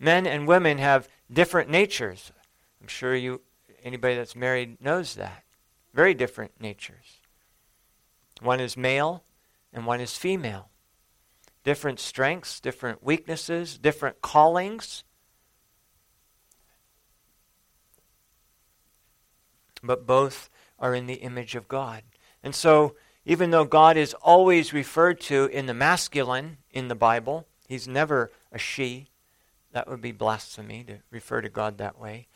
Men 0.00 0.26
and 0.26 0.48
women 0.48 0.78
have 0.78 1.08
different 1.30 1.68
natures. 1.68 2.32
I'm 2.80 2.88
sure 2.88 3.14
you 3.14 3.42
anybody 3.84 4.16
that's 4.16 4.34
married 4.34 4.80
knows 4.80 5.14
that. 5.14 5.44
Very 5.92 6.14
different 6.14 6.52
natures. 6.60 7.20
One 8.40 8.60
is 8.60 8.76
male 8.76 9.24
and 9.72 9.84
one 9.86 10.00
is 10.00 10.16
female. 10.16 10.70
Different 11.64 12.00
strengths, 12.00 12.60
different 12.60 13.02
weaknesses, 13.02 13.76
different 13.76 14.22
callings. 14.22 15.04
But 19.82 20.06
both 20.06 20.48
are 20.78 20.94
in 20.94 21.06
the 21.06 21.14
image 21.14 21.54
of 21.54 21.68
God. 21.68 22.02
And 22.42 22.54
so, 22.54 22.94
even 23.28 23.50
though 23.50 23.66
God 23.66 23.98
is 23.98 24.14
always 24.14 24.72
referred 24.72 25.20
to 25.20 25.44
in 25.48 25.66
the 25.66 25.74
masculine 25.74 26.56
in 26.70 26.88
the 26.88 26.94
Bible, 26.94 27.46
he's 27.68 27.86
never 27.86 28.30
a 28.50 28.58
she. 28.58 29.10
That 29.72 29.86
would 29.86 30.00
be 30.00 30.12
blasphemy 30.12 30.82
to 30.84 31.00
refer 31.10 31.42
to 31.42 31.50
God 31.50 31.76
that 31.76 32.00
way. 32.00 32.28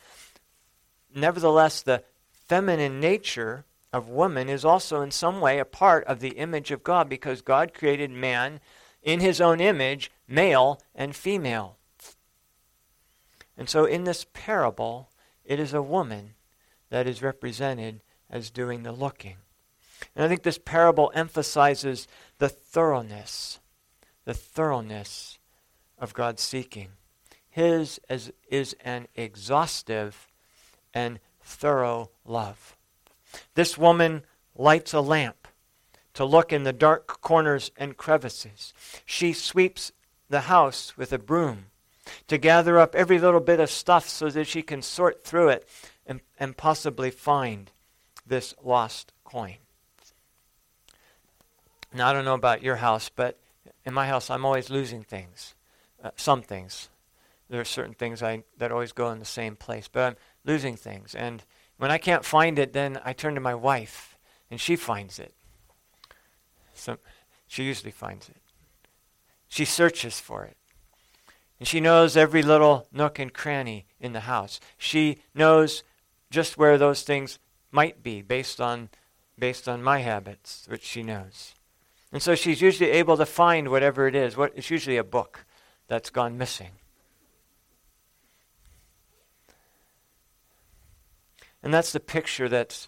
Nevertheless, 1.13 1.81
the 1.81 2.03
feminine 2.31 2.99
nature 2.99 3.65
of 3.91 4.07
woman 4.07 4.49
is 4.49 4.63
also 4.63 5.01
in 5.01 5.09
some 5.09 5.41
way 5.41 5.57
a 5.57 5.65
part 5.65 6.05
of 6.05 6.19
the 6.19 6.37
image 6.37 6.69
of 6.69 6.83
God 6.83 7.09
because 7.09 7.41
God 7.41 7.73
created 7.73 8.11
man 8.11 8.59
in 9.01 9.19
his 9.19 9.41
own 9.41 9.59
image, 9.59 10.11
male 10.27 10.79
and 10.93 11.15
female. 11.15 11.77
And 13.57 13.67
so 13.67 13.85
in 13.85 14.03
this 14.03 14.27
parable, 14.31 15.09
it 15.43 15.59
is 15.59 15.73
a 15.73 15.81
woman 15.81 16.35
that 16.91 17.07
is 17.07 17.23
represented 17.23 18.01
as 18.29 18.51
doing 18.51 18.83
the 18.83 18.91
looking. 18.91 19.37
And 20.15 20.25
I 20.25 20.27
think 20.27 20.43
this 20.43 20.57
parable 20.57 21.11
emphasizes 21.13 22.07
the 22.37 22.49
thoroughness, 22.49 23.59
the 24.25 24.33
thoroughness 24.33 25.39
of 25.97 26.13
God's 26.13 26.41
seeking. 26.41 26.89
His 27.49 27.99
is, 28.09 28.31
is 28.49 28.75
an 28.83 29.07
exhaustive 29.15 30.27
and 30.93 31.19
thorough 31.41 32.09
love. 32.25 32.75
This 33.55 33.77
woman 33.77 34.23
lights 34.55 34.93
a 34.93 35.01
lamp 35.01 35.47
to 36.13 36.25
look 36.25 36.53
in 36.53 36.63
the 36.63 36.73
dark 36.73 37.21
corners 37.21 37.71
and 37.77 37.97
crevices. 37.97 38.73
She 39.05 39.33
sweeps 39.33 39.91
the 40.29 40.41
house 40.41 40.97
with 40.97 41.11
a 41.11 41.19
broom 41.19 41.65
to 42.27 42.37
gather 42.37 42.79
up 42.79 42.95
every 42.95 43.19
little 43.19 43.39
bit 43.39 43.59
of 43.59 43.69
stuff 43.69 44.07
so 44.07 44.29
that 44.29 44.47
she 44.47 44.61
can 44.61 44.81
sort 44.81 45.23
through 45.23 45.49
it 45.49 45.67
and, 46.05 46.21
and 46.39 46.57
possibly 46.57 47.09
find 47.09 47.71
this 48.25 48.53
lost 48.63 49.11
coin. 49.23 49.57
Now, 51.93 52.09
I 52.09 52.13
don't 52.13 52.25
know 52.25 52.33
about 52.33 52.63
your 52.63 52.77
house, 52.77 53.09
but 53.09 53.39
in 53.85 53.93
my 53.93 54.07
house, 54.07 54.29
I'm 54.29 54.45
always 54.45 54.69
losing 54.69 55.03
things. 55.03 55.53
Uh, 56.03 56.09
some 56.15 56.41
things. 56.41 56.89
There 57.49 57.61
are 57.61 57.65
certain 57.65 57.93
things 57.93 58.23
I, 58.23 58.43
that 58.57 58.71
always 58.71 58.93
go 58.93 59.11
in 59.11 59.19
the 59.19 59.25
same 59.25 59.55
place, 59.55 59.87
but 59.87 60.01
I'm 60.01 60.15
losing 60.43 60.75
things. 60.75 61.13
And 61.13 61.43
when 61.77 61.91
I 61.91 61.97
can't 61.97 62.25
find 62.25 62.57
it, 62.57 62.73
then 62.73 62.99
I 63.05 63.13
turn 63.13 63.35
to 63.35 63.41
my 63.41 63.53
wife, 63.53 64.17
and 64.49 64.59
she 64.59 64.75
finds 64.75 65.19
it. 65.19 65.33
So 66.73 66.97
she 67.47 67.63
usually 67.63 67.91
finds 67.91 68.27
it. 68.27 68.37
She 69.47 69.65
searches 69.65 70.19
for 70.19 70.43
it. 70.45 70.57
And 71.59 71.67
she 71.67 71.79
knows 71.79 72.17
every 72.17 72.41
little 72.41 72.87
nook 72.91 73.19
and 73.19 73.31
cranny 73.31 73.85
in 73.99 74.13
the 74.13 74.21
house. 74.21 74.59
She 74.77 75.19
knows 75.35 75.83
just 76.31 76.57
where 76.57 76.79
those 76.79 77.03
things 77.03 77.37
might 77.71 78.01
be 78.01 78.21
based 78.23 78.59
on, 78.59 78.89
based 79.37 79.69
on 79.69 79.83
my 79.83 79.99
habits, 79.99 80.65
which 80.67 80.83
she 80.83 81.03
knows. 81.03 81.53
And 82.13 82.21
so 82.21 82.35
she's 82.35 82.61
usually 82.61 82.91
able 82.91 83.17
to 83.17 83.25
find 83.25 83.69
whatever 83.69 84.07
it 84.07 84.13
is. 84.13 84.37
What, 84.37 84.53
it's 84.55 84.69
usually 84.69 84.97
a 84.97 85.03
book 85.03 85.45
that's 85.87 86.11
gone 86.11 86.37
missing. 86.37 86.69
And 91.63 91.73
that's 91.73 91.91
the 91.91 91.99
picture 91.99 92.47
that's, 92.47 92.87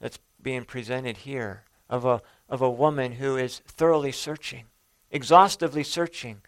that's 0.00 0.18
being 0.42 0.64
presented 0.64 1.18
here 1.18 1.62
of 1.88 2.04
a, 2.04 2.20
of 2.48 2.60
a 2.60 2.70
woman 2.70 3.12
who 3.12 3.36
is 3.36 3.60
thoroughly 3.60 4.10
searching, 4.10 4.64
exhaustively 5.12 5.84
searching, 5.84 6.40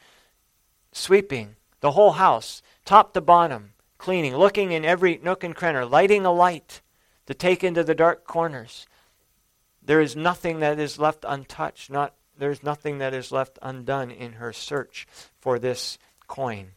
sweeping 0.90 1.54
the 1.80 1.92
whole 1.92 2.12
house, 2.12 2.60
top 2.84 3.14
to 3.14 3.20
bottom, 3.20 3.74
cleaning, 3.98 4.36
looking 4.36 4.72
in 4.72 4.84
every 4.84 5.20
nook 5.22 5.44
and 5.44 5.54
cranny, 5.54 5.84
lighting 5.84 6.26
a 6.26 6.32
light 6.32 6.80
to 7.26 7.34
take 7.34 7.62
into 7.62 7.84
the 7.84 7.94
dark 7.94 8.26
corners. 8.26 8.86
There 9.90 10.00
is 10.00 10.14
nothing 10.14 10.60
that 10.60 10.78
is 10.78 11.00
left 11.00 11.24
untouched, 11.26 11.90
not 11.90 12.14
there's 12.38 12.62
nothing 12.62 12.98
that 12.98 13.12
is 13.12 13.32
left 13.32 13.58
undone 13.60 14.12
in 14.12 14.34
her 14.34 14.52
search 14.52 15.04
for 15.40 15.58
this 15.58 15.98
coin. 16.28 16.74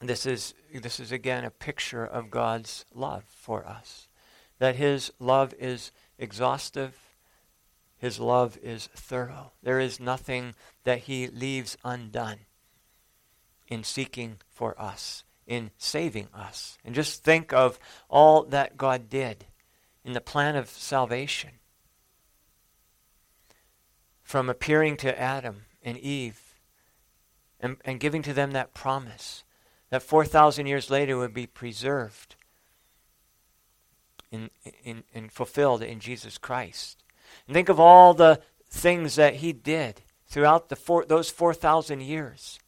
This 0.00 0.24
is, 0.24 0.54
this 0.72 0.98
is 0.98 1.12
again 1.12 1.44
a 1.44 1.50
picture 1.50 2.06
of 2.06 2.30
God's 2.30 2.86
love 2.94 3.24
for 3.28 3.68
us. 3.68 4.08
That 4.58 4.76
His 4.76 5.12
love 5.18 5.52
is 5.58 5.92
exhaustive, 6.18 6.96
his 7.98 8.18
love 8.18 8.56
is 8.62 8.88
thorough. 8.96 9.52
There 9.62 9.78
is 9.78 10.00
nothing 10.00 10.54
that 10.84 11.00
He 11.00 11.26
leaves 11.26 11.76
undone 11.84 12.38
in 13.68 13.84
seeking 13.84 14.38
for 14.48 14.80
us, 14.80 15.24
in 15.46 15.70
saving 15.78 16.28
us. 16.34 16.78
And 16.84 16.94
just 16.94 17.24
think 17.24 17.52
of 17.52 17.78
all 18.08 18.44
that 18.44 18.76
God 18.76 19.08
did 19.08 19.46
in 20.04 20.12
the 20.12 20.20
plan 20.20 20.56
of 20.56 20.68
salvation. 20.68 21.50
From 24.22 24.48
appearing 24.48 24.96
to 24.98 25.20
Adam 25.20 25.66
and 25.82 25.98
Eve 25.98 26.54
and, 27.60 27.76
and 27.84 28.00
giving 28.00 28.22
to 28.22 28.32
them 28.32 28.52
that 28.52 28.74
promise 28.74 29.44
that 29.90 30.02
4,000 30.02 30.66
years 30.66 30.90
later 30.90 31.18
would 31.18 31.34
be 31.34 31.46
preserved 31.46 32.34
and, 34.32 34.50
and 35.14 35.30
fulfilled 35.30 35.82
in 35.82 36.00
Jesus 36.00 36.38
Christ 36.38 37.02
And 37.46 37.54
think 37.54 37.68
of 37.68 37.78
all 37.78 38.14
the 38.14 38.40
things 38.68 39.16
that 39.16 39.36
he 39.36 39.52
did 39.52 40.02
throughout 40.26 40.68
the 40.68 40.76
four, 40.76 41.04
those 41.04 41.30
4,000 41.30 42.00
years 42.00 42.58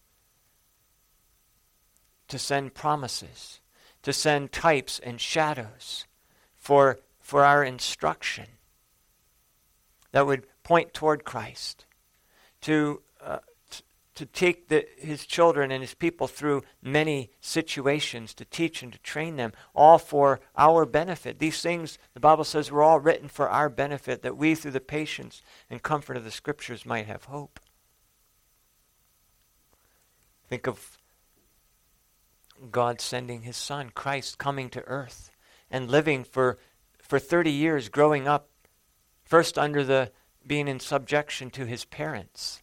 to 2.28 2.38
send 2.38 2.74
promises, 2.74 3.60
to 4.02 4.12
send 4.12 4.52
types 4.52 4.98
and 4.98 5.20
shadows 5.20 6.06
for, 6.56 6.98
for 7.20 7.44
our 7.44 7.64
instruction 7.64 8.46
that 10.12 10.26
would 10.26 10.46
point 10.62 10.94
toward 10.94 11.24
Christ, 11.24 11.86
to, 12.62 13.02
uh, 13.20 13.38
t- 13.68 13.82
to 14.14 14.24
take 14.26 14.68
the, 14.68 14.86
his 14.96 15.26
children 15.26 15.70
and 15.70 15.82
his 15.82 15.94
people 15.94 16.26
through 16.26 16.62
many 16.80 17.30
situations, 17.40 18.32
to 18.34 18.44
teach 18.44 18.82
and 18.82 18.92
to 18.92 18.98
train 19.00 19.36
them, 19.36 19.52
all 19.74 19.98
for 19.98 20.40
our 20.56 20.86
benefit. 20.86 21.38
These 21.38 21.60
things, 21.60 21.98
the 22.14 22.20
Bible 22.20 22.44
says, 22.44 22.70
were 22.70 22.82
all 22.82 23.00
written 23.00 23.28
for 23.28 23.50
our 23.50 23.68
benefit, 23.68 24.22
that 24.22 24.36
we, 24.36 24.54
through 24.54 24.70
the 24.70 24.80
patience 24.80 25.42
and 25.68 25.82
comfort 25.82 26.16
of 26.16 26.24
the 26.24 26.30
Scriptures, 26.30 26.86
might 26.86 27.06
have 27.06 27.24
hope. 27.24 27.60
Think 30.48 30.66
of 30.66 30.98
God 32.70 33.00
sending 33.00 33.42
his 33.42 33.56
Son, 33.56 33.90
Christ, 33.94 34.38
coming 34.38 34.70
to 34.70 34.84
earth 34.86 35.30
and 35.70 35.90
living 35.90 36.24
for, 36.24 36.58
for 36.98 37.18
30 37.18 37.50
years, 37.50 37.88
growing 37.88 38.28
up, 38.28 38.48
first 39.24 39.58
under 39.58 39.82
the 39.82 40.12
being 40.46 40.68
in 40.68 40.80
subjection 40.80 41.50
to 41.50 41.64
his 41.64 41.84
parents, 41.84 42.62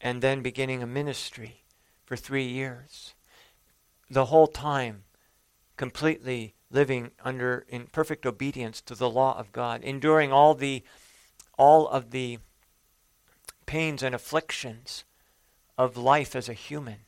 and 0.00 0.22
then 0.22 0.42
beginning 0.42 0.82
a 0.82 0.86
ministry 0.86 1.64
for 2.04 2.16
three 2.16 2.46
years. 2.46 3.14
The 4.10 4.26
whole 4.26 4.46
time, 4.46 5.04
completely 5.76 6.54
living 6.70 7.10
under 7.24 7.64
in 7.68 7.86
perfect 7.86 8.26
obedience 8.26 8.80
to 8.82 8.94
the 8.94 9.10
law 9.10 9.36
of 9.38 9.52
God, 9.52 9.82
enduring 9.82 10.32
all 10.32 10.54
the 10.54 10.82
all 11.58 11.88
of 11.88 12.10
the 12.10 12.38
pains 13.64 14.02
and 14.02 14.14
afflictions 14.14 15.04
of 15.78 15.96
life 15.96 16.36
as 16.36 16.48
a 16.48 16.54
human, 16.54 17.05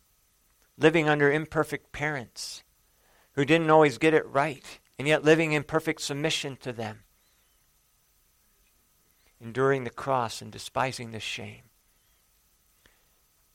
living 0.79 1.09
under 1.09 1.31
imperfect 1.31 1.93
parents 1.93 2.63
who 3.33 3.45
didn't 3.45 3.71
always 3.71 3.99
get 3.99 4.15
it 4.15 4.27
right, 4.27 4.79
and 4.99 5.07
yet 5.07 5.25
living 5.25 5.53
in 5.53 5.63
perfect 5.63 6.01
submission 6.01 6.57
to 6.57 6.73
them 6.73 7.01
enduring 9.41 9.85
the 9.85 9.91
cross 9.91 10.43
and 10.43 10.51
despising 10.51 11.11
the 11.11 11.21
shame. 11.21 11.63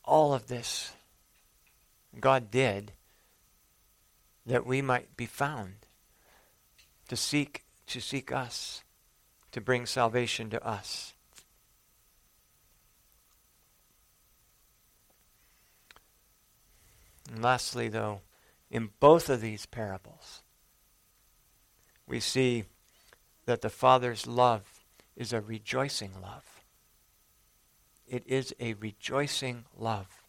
All 0.06 0.34
of 0.34 0.48
this 0.48 0.94
God 2.20 2.52
did 2.52 2.94
that 4.46 4.66
we 4.66 4.82
might 4.82 5.16
be 5.18 5.26
found 5.26 5.86
to 7.08 7.16
seek 7.16 7.64
to 7.88 8.00
seek 8.00 8.32
us 8.32 8.84
to 9.52 9.62
bring 9.62 9.86
salvation 9.86 10.50
to 10.50 10.66
us. 10.66 11.14
And 17.34 17.44
lastly 17.44 17.90
though 17.90 18.22
in 18.70 18.92
both 19.00 19.28
of 19.28 19.42
these 19.42 19.66
parables 19.66 20.44
we 22.06 22.20
see 22.20 22.66
that 23.46 23.62
the 23.62 23.72
father's 23.72 24.28
love 24.28 24.62
is 25.16 25.34
a 25.34 25.42
rejoicing 25.42 26.12
love. 26.22 26.64
It 28.08 28.24
is 28.28 28.54
a 28.60 28.76
rejoicing 28.76 29.66
love. 29.76 30.24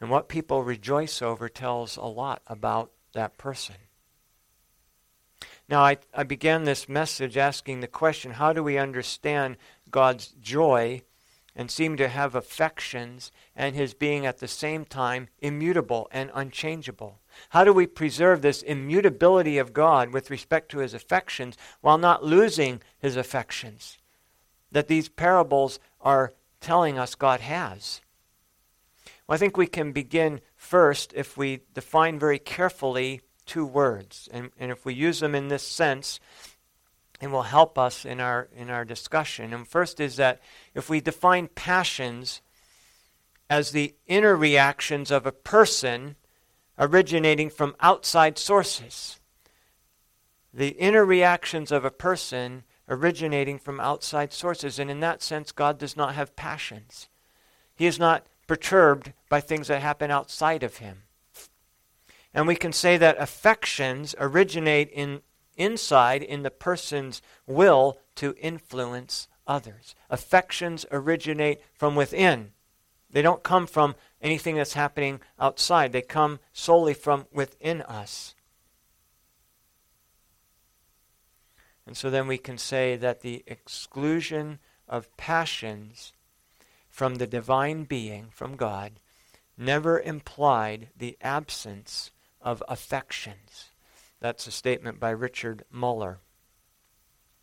And 0.00 0.08
what 0.08 0.28
people 0.28 0.62
rejoice 0.62 1.20
over 1.20 1.50
tells 1.50 1.98
a 1.98 2.04
lot 2.04 2.40
about 2.46 2.92
that 3.12 3.36
person. 3.36 3.76
Now, 5.68 5.82
I, 5.82 5.98
I 6.14 6.22
began 6.22 6.64
this 6.64 6.88
message 6.88 7.36
asking 7.36 7.80
the 7.80 7.86
question 7.86 8.32
how 8.32 8.52
do 8.52 8.62
we 8.62 8.78
understand 8.78 9.56
God's 9.90 10.28
joy 10.40 11.02
and 11.56 11.70
seem 11.70 11.96
to 11.96 12.08
have 12.08 12.34
affections 12.34 13.32
and 13.56 13.74
his 13.74 13.94
being 13.94 14.26
at 14.26 14.38
the 14.38 14.46
same 14.46 14.84
time 14.84 15.28
immutable 15.40 16.08
and 16.12 16.30
unchangeable? 16.34 17.18
How 17.50 17.64
do 17.64 17.72
we 17.72 17.86
preserve 17.86 18.42
this 18.42 18.62
immutability 18.62 19.58
of 19.58 19.72
God 19.72 20.12
with 20.12 20.30
respect 20.30 20.70
to 20.70 20.78
his 20.78 20.94
affections 20.94 21.56
while 21.80 21.98
not 21.98 22.22
losing 22.22 22.82
his 22.98 23.16
affections? 23.16 23.98
That 24.70 24.88
these 24.88 25.08
parables 25.08 25.80
are 26.00 26.34
telling 26.60 26.98
us 26.98 27.14
God 27.14 27.40
has. 27.40 28.02
Well, 29.26 29.34
I 29.34 29.38
think 29.38 29.56
we 29.56 29.66
can 29.66 29.92
begin 29.92 30.40
first 30.54 31.12
if 31.16 31.36
we 31.36 31.60
define 31.74 32.18
very 32.18 32.38
carefully 32.38 33.22
two 33.46 33.64
words. 33.64 34.28
And, 34.32 34.50
and 34.58 34.70
if 34.70 34.84
we 34.84 34.94
use 34.94 35.20
them 35.20 35.34
in 35.34 35.48
this 35.48 35.66
sense, 35.66 36.20
it 37.20 37.28
will 37.28 37.42
help 37.42 37.78
us 37.78 38.04
in 38.04 38.20
our, 38.20 38.48
in 38.54 38.70
our 38.70 38.84
discussion. 38.84 39.52
And 39.54 39.66
first 39.66 40.00
is 40.00 40.16
that 40.16 40.40
if 40.74 40.90
we 40.90 41.00
define 41.00 41.48
passions 41.48 42.42
as 43.48 43.70
the 43.70 43.94
inner 44.06 44.36
reactions 44.36 45.10
of 45.10 45.26
a 45.26 45.32
person 45.32 46.16
originating 46.78 47.50
from 47.50 47.74
outside 47.80 48.38
sources. 48.38 49.18
The 50.52 50.68
inner 50.68 51.04
reactions 51.04 51.70
of 51.70 51.84
a 51.84 51.90
person 51.90 52.64
originating 52.88 53.58
from 53.58 53.80
outside 53.80 54.32
sources. 54.32 54.78
And 54.78 54.90
in 54.90 55.00
that 55.00 55.22
sense, 55.22 55.52
God 55.52 55.78
does 55.78 55.96
not 55.96 56.14
have 56.14 56.36
passions. 56.36 57.08
He 57.74 57.86
is 57.86 57.98
not 57.98 58.26
perturbed 58.46 59.12
by 59.28 59.40
things 59.40 59.68
that 59.68 59.82
happen 59.82 60.10
outside 60.10 60.62
of 60.62 60.78
him. 60.78 61.02
And 62.32 62.46
we 62.46 62.56
can 62.56 62.72
say 62.72 62.96
that 62.98 63.16
affections 63.18 64.14
originate 64.18 64.90
in 64.90 65.22
inside 65.56 66.22
in 66.22 66.42
the 66.42 66.50
person's 66.50 67.22
will 67.46 67.98
to 68.16 68.34
influence 68.40 69.28
others. 69.46 69.94
Affections 70.10 70.84
originate 70.90 71.60
from 71.74 71.94
within. 71.94 72.52
They 73.10 73.22
don't 73.22 73.42
come 73.42 73.66
from 73.66 73.94
anything 74.20 74.56
that's 74.56 74.74
happening 74.74 75.20
outside, 75.38 75.92
they 75.92 76.02
come 76.02 76.40
solely 76.52 76.94
from 76.94 77.26
within 77.32 77.82
us. 77.82 78.34
And 81.86 81.96
so 81.96 82.10
then 82.10 82.26
we 82.26 82.38
can 82.38 82.58
say 82.58 82.96
that 82.96 83.20
the 83.20 83.44
exclusion 83.46 84.58
of 84.88 85.16
passions 85.16 86.12
from 86.88 87.16
the 87.16 87.26
divine 87.26 87.84
being, 87.84 88.28
from 88.30 88.56
God, 88.56 88.98
never 89.56 90.00
implied 90.00 90.88
the 90.96 91.16
absence 91.20 92.10
of 92.40 92.62
affections. 92.68 93.70
That's 94.20 94.46
a 94.46 94.50
statement 94.50 94.98
by 94.98 95.10
Richard 95.10 95.64
Muller. 95.70 96.20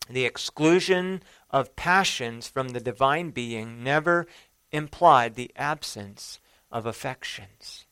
The 0.09 0.25
exclusion 0.25 1.23
of 1.49 1.75
passions 1.75 2.47
from 2.47 2.69
the 2.69 2.81
divine 2.81 3.29
being 3.29 3.83
never 3.83 4.27
implied 4.71 5.35
the 5.35 5.51
absence 5.55 6.39
of 6.71 6.85
affections. 6.85 7.85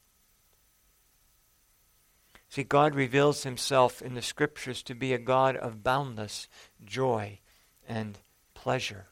See, 2.49 2.63
God 2.63 2.95
reveals 2.95 3.43
himself 3.43 4.01
in 4.01 4.13
the 4.13 4.21
scriptures 4.21 4.83
to 4.83 4.93
be 4.93 5.13
a 5.13 5.17
God 5.17 5.55
of 5.55 5.83
boundless 5.83 6.49
joy 6.83 7.39
and 7.87 8.19
pleasure. 8.53 9.07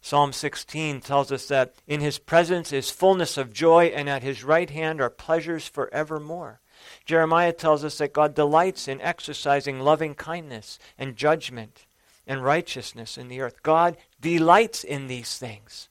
Psalm 0.00 0.32
16 0.32 1.00
tells 1.00 1.30
us 1.30 1.48
that 1.48 1.74
in 1.86 2.00
his 2.00 2.18
presence 2.18 2.72
is 2.72 2.90
fullness 2.90 3.36
of 3.36 3.52
joy, 3.52 3.86
and 3.86 4.08
at 4.08 4.22
his 4.22 4.44
right 4.44 4.70
hand 4.70 5.00
are 5.00 5.10
pleasures 5.10 5.66
forevermore. 5.66 6.60
Jeremiah 7.04 7.52
tells 7.52 7.84
us 7.84 7.98
that 7.98 8.12
God 8.12 8.34
delights 8.34 8.88
in 8.88 9.00
exercising 9.00 9.80
loving 9.80 10.14
kindness 10.14 10.78
and 10.98 11.16
judgment 11.16 11.86
and 12.26 12.42
righteousness 12.42 13.18
in 13.18 13.28
the 13.28 13.40
earth. 13.40 13.62
God 13.62 13.96
delights 14.20 14.84
in 14.84 15.06
these 15.06 15.36
things. 15.36 15.88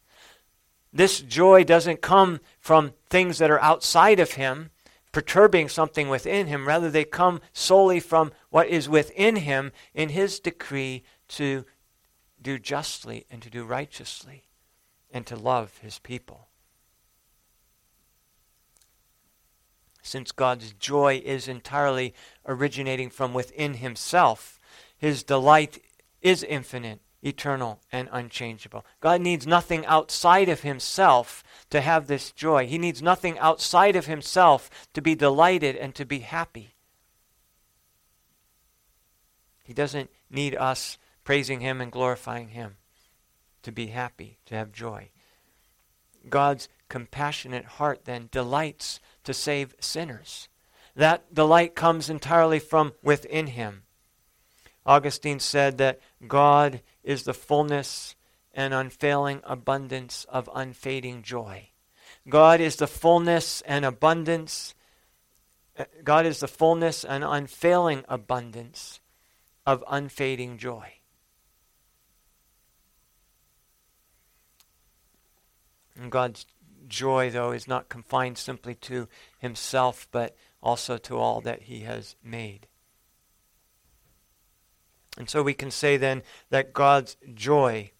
This 0.91 1.21
joy 1.21 1.63
doesn't 1.63 2.01
come 2.01 2.39
from 2.59 2.93
things 3.09 3.39
that 3.39 3.49
are 3.49 3.61
outside 3.61 4.19
of 4.19 4.33
him, 4.33 4.69
perturbing 5.11 5.69
something 5.69 6.09
within 6.09 6.47
him. 6.47 6.67
Rather, 6.67 6.89
they 6.89 7.03
come 7.03 7.41
solely 7.51 7.99
from 7.99 8.31
what 8.49 8.67
is 8.67 8.87
within 8.87 9.37
him 9.37 9.71
in 9.93 10.09
his 10.09 10.39
decree 10.39 11.03
to 11.29 11.65
do 12.41 12.59
justly 12.59 13.25
and 13.31 13.41
to 13.41 13.49
do 13.49 13.63
righteously 13.63 14.43
and 15.11 15.25
to 15.25 15.35
love 15.35 15.79
his 15.79 15.99
people. 15.99 16.47
Since 20.03 20.31
God's 20.31 20.73
joy 20.73 21.21
is 21.25 21.47
entirely 21.47 22.13
originating 22.45 23.09
from 23.09 23.33
within 23.33 23.75
himself, 23.75 24.59
his 24.95 25.23
delight 25.23 25.81
is 26.21 26.43
infinite 26.43 26.99
eternal, 27.23 27.79
and 27.91 28.09
unchangeable. 28.11 28.85
God 28.99 29.21
needs 29.21 29.47
nothing 29.47 29.85
outside 29.85 30.49
of 30.49 30.61
himself 30.61 31.43
to 31.69 31.81
have 31.81 32.07
this 32.07 32.31
joy. 32.31 32.67
He 32.67 32.77
needs 32.77 33.01
nothing 33.01 33.39
outside 33.39 33.95
of 33.95 34.05
himself 34.05 34.69
to 34.93 35.01
be 35.01 35.15
delighted 35.15 35.75
and 35.77 35.95
to 35.95 36.05
be 36.05 36.19
happy. 36.19 36.75
He 39.63 39.73
doesn't 39.73 40.09
need 40.29 40.55
us 40.55 40.97
praising 41.23 41.61
him 41.61 41.79
and 41.79 41.91
glorifying 41.91 42.49
him 42.49 42.75
to 43.63 43.71
be 43.71 43.87
happy, 43.87 44.37
to 44.45 44.55
have 44.55 44.73
joy. 44.73 45.09
God's 46.29 46.67
compassionate 46.89 47.65
heart 47.65 48.03
then 48.03 48.27
delights 48.31 48.99
to 49.23 49.33
save 49.33 49.75
sinners. 49.79 50.47
that 50.95 51.33
delight 51.33 51.73
comes 51.73 52.07
entirely 52.07 52.59
from 52.59 52.93
within 53.01 53.47
him. 53.47 53.81
Augustine 54.85 55.39
said 55.39 55.79
that 55.79 55.99
God 56.27 56.81
is 57.03 57.23
the 57.23 57.33
fullness 57.33 58.15
and 58.53 58.73
unfailing 58.73 59.41
abundance 59.43 60.25
of 60.29 60.49
unfading 60.53 61.23
joy. 61.23 61.69
God 62.29 62.61
is 62.61 62.75
the 62.75 62.87
fullness 62.87 63.61
and 63.61 63.85
abundance. 63.85 64.75
Eh, 65.77 65.85
God 66.03 66.25
is 66.25 66.39
the 66.39 66.47
fullness 66.47 67.03
and 67.03 67.23
unfailing 67.23 68.03
abundance 68.07 68.99
of 69.65 69.83
unfading 69.89 70.57
joy. 70.57 70.93
And 75.95 76.11
God's 76.11 76.45
joy, 76.93 77.29
though, 77.31 77.51
is 77.51 77.67
not 77.67 77.89
confined 77.89 78.37
simply 78.37 78.75
to 78.75 79.07
himself, 79.39 80.07
but 80.11 80.35
also 80.61 80.97
to 80.97 81.17
all 81.17 81.41
that 81.41 81.63
he 81.63 81.81
has 81.81 82.15
made. 82.23 82.67
And 85.17 85.29
so 85.29 85.43
we 85.43 85.53
can 85.53 85.71
say 85.71 85.97
then 85.97 86.23
that 86.49 86.73
God's 86.73 87.17
joy 87.33 87.91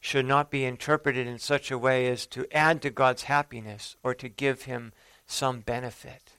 should 0.00 0.26
not 0.26 0.50
be 0.50 0.64
interpreted 0.64 1.26
in 1.26 1.38
such 1.38 1.70
a 1.70 1.78
way 1.78 2.06
as 2.08 2.26
to 2.26 2.46
add 2.50 2.80
to 2.82 2.90
God's 2.90 3.24
happiness 3.24 3.96
or 4.02 4.14
to 4.14 4.28
give 4.28 4.62
him 4.62 4.92
some 5.26 5.60
benefit. 5.60 6.37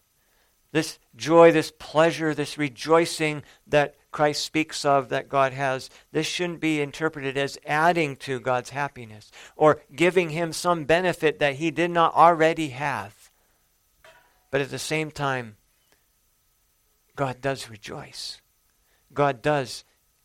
This 0.72 1.00
joy, 1.16 1.52
this 1.52 1.72
pleasure, 1.78 2.34
this 2.34 2.58
rejoicing 2.58 3.44
that 3.68 3.96
Christ 4.12 4.44
speaks 4.44 4.86
of 4.86 5.10
that 5.10 5.30
God 5.30 5.54
has, 5.54 5.90
this 6.12 6.28
shouldn't 6.28 6.60
be 6.60 6.82
interpreted 6.82 7.38
as 7.38 7.58
adding 7.66 8.16
to 8.18 8.40
God's 8.40 8.72
happiness 8.72 9.32
or 9.56 9.82
giving 9.96 10.30
him 10.30 10.54
some 10.54 10.86
benefit 10.86 11.40
that 11.40 11.56
he 11.56 11.72
did 11.72 11.92
not 11.92 12.14
already 12.14 12.70
have. 12.70 13.32
But 14.52 14.62
at 14.62 14.72
the 14.72 14.80
same 14.80 15.12
time, 15.12 15.58
God 17.16 17.42
does 17.42 17.70
rejoice. 17.70 18.42
God 19.14 19.42
does 19.42 19.84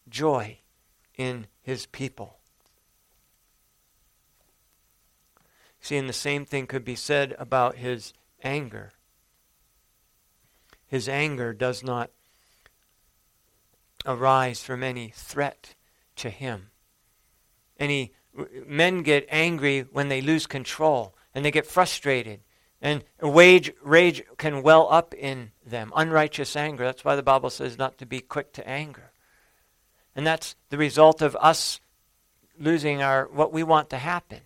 joy 0.09 0.59
in 1.17 1.47
his 1.63 1.87
people. 1.87 2.39
See, 5.81 5.97
and 5.97 6.09
the 6.09 6.15
same 6.15 6.47
thing 6.47 6.67
could 6.67 6.85
be 6.85 6.97
said 6.97 7.35
about 7.39 7.77
his 7.77 8.15
anger. 8.43 8.93
His 10.95 11.09
anger 11.09 11.53
does 11.53 11.83
not 11.83 12.13
arise 14.07 14.63
from 14.63 14.85
any 14.85 15.09
threat 15.13 15.75
to 16.15 16.31
him. 16.31 16.71
Any 17.81 18.13
men 18.65 19.03
get 19.03 19.27
angry 19.29 19.81
when 19.81 20.09
they 20.09 20.21
lose 20.21 20.47
control 20.47 21.17
and 21.35 21.45
they 21.45 21.51
get 21.51 21.67
frustrated 21.67 22.43
and 22.81 23.03
rage, 23.21 23.73
rage 23.83 24.23
can 24.39 24.63
well 24.63 24.87
up 24.89 25.13
in 25.15 25.51
them. 25.67 25.93
Unrighteous 25.97 26.55
anger 26.55 26.85
that's 26.85 27.05
why 27.05 27.17
the 27.17 27.25
bible 27.25 27.51
says 27.51 27.77
not 27.77 27.99
to 27.99 28.07
be 28.07 28.21
quick 28.21 28.53
to 28.53 28.69
anger. 28.69 29.11
And 30.15 30.25
that's 30.25 30.55
the 30.71 30.79
result 30.79 31.23
of 31.23 31.37
us 31.41 31.81
losing 32.57 33.03
our 33.03 33.25
what 33.33 33.53
we 33.53 33.65
want 33.65 33.91
to 33.91 33.99
happen. 33.99 34.43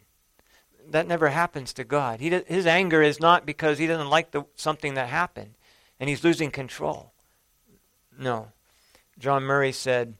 That 0.89 1.07
never 1.07 1.29
happens 1.29 1.75
to 1.75 1.85
god. 1.85 2.21
He, 2.21 2.31
his 2.31 2.67
anger 2.67 3.03
is 3.03 3.21
not 3.21 3.45
because 3.45 3.77
he 3.77 3.87
doesn't 3.87 4.09
like 4.09 4.31
the, 4.31 4.45
something 4.57 4.95
that 4.95 5.11
happened 5.11 5.53
and 5.99 6.09
he's 6.09 6.25
losing 6.25 6.51
control 6.51 7.13
no 8.19 8.49
John 9.19 9.43
Murray 9.43 9.73
said, 9.73 10.15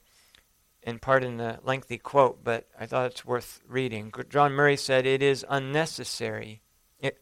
and 0.83 1.01
pardon 1.01 1.37
the 1.37 1.59
lengthy 1.63 1.97
quote, 1.97 2.43
but 2.43 2.67
I 2.77 2.85
thought 2.85 3.11
it's 3.11 3.25
worth 3.25 3.61
reading. 3.67 4.11
John 4.29 4.51
Murray 4.51 4.75
said, 4.75 5.05
It 5.05 5.21
is 5.21 5.45
unnecessary, 5.47 6.61
it, 6.99 7.21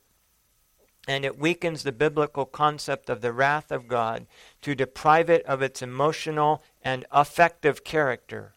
and 1.07 1.23
it 1.23 1.37
weakens 1.37 1.83
the 1.83 1.91
biblical 1.91 2.45
concept 2.45 3.09
of 3.09 3.21
the 3.21 3.31
wrath 3.31 3.71
of 3.71 3.87
God 3.87 4.25
to 4.61 4.73
deprive 4.73 5.29
it 5.29 5.45
of 5.45 5.61
its 5.61 5.81
emotional 5.81 6.63
and 6.81 7.05
affective 7.11 7.83
character. 7.83 8.53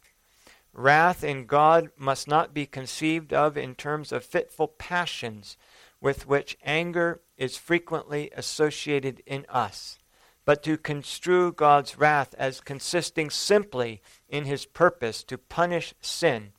Wrath 0.72 1.22
in 1.22 1.46
God 1.46 1.90
must 1.98 2.26
not 2.28 2.55
be 2.55 2.64
conceived 2.64 3.32
of 3.32 3.59
in 3.59 3.74
terms 3.74 4.12
of 4.12 4.24
fitful 4.24 4.68
passions 4.68 5.57
with 6.01 6.26
which 6.26 6.57
anger 6.64 7.20
is 7.36 7.57
frequently 7.57 8.30
associated 8.34 9.22
in 9.26 9.44
us 9.48 9.98
but 10.44 10.62
to 10.62 10.76
construe 10.76 11.53
God's 11.53 11.98
wrath 11.98 12.34
as 12.38 12.61
consisting 12.61 13.30
simply 13.30 14.03
in 14.28 14.46
his 14.46 14.66
purpose 14.66 15.22
to 15.24 15.38
punish 15.38 15.94
sin 16.01 16.53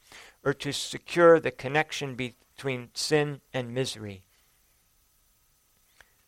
or 0.43 0.53
to 0.53 0.71
secure 0.71 1.39
the 1.39 1.51
connection 1.51 2.15
between 2.15 2.89
sin 2.93 3.41
and 3.53 3.73
misery 3.73 4.23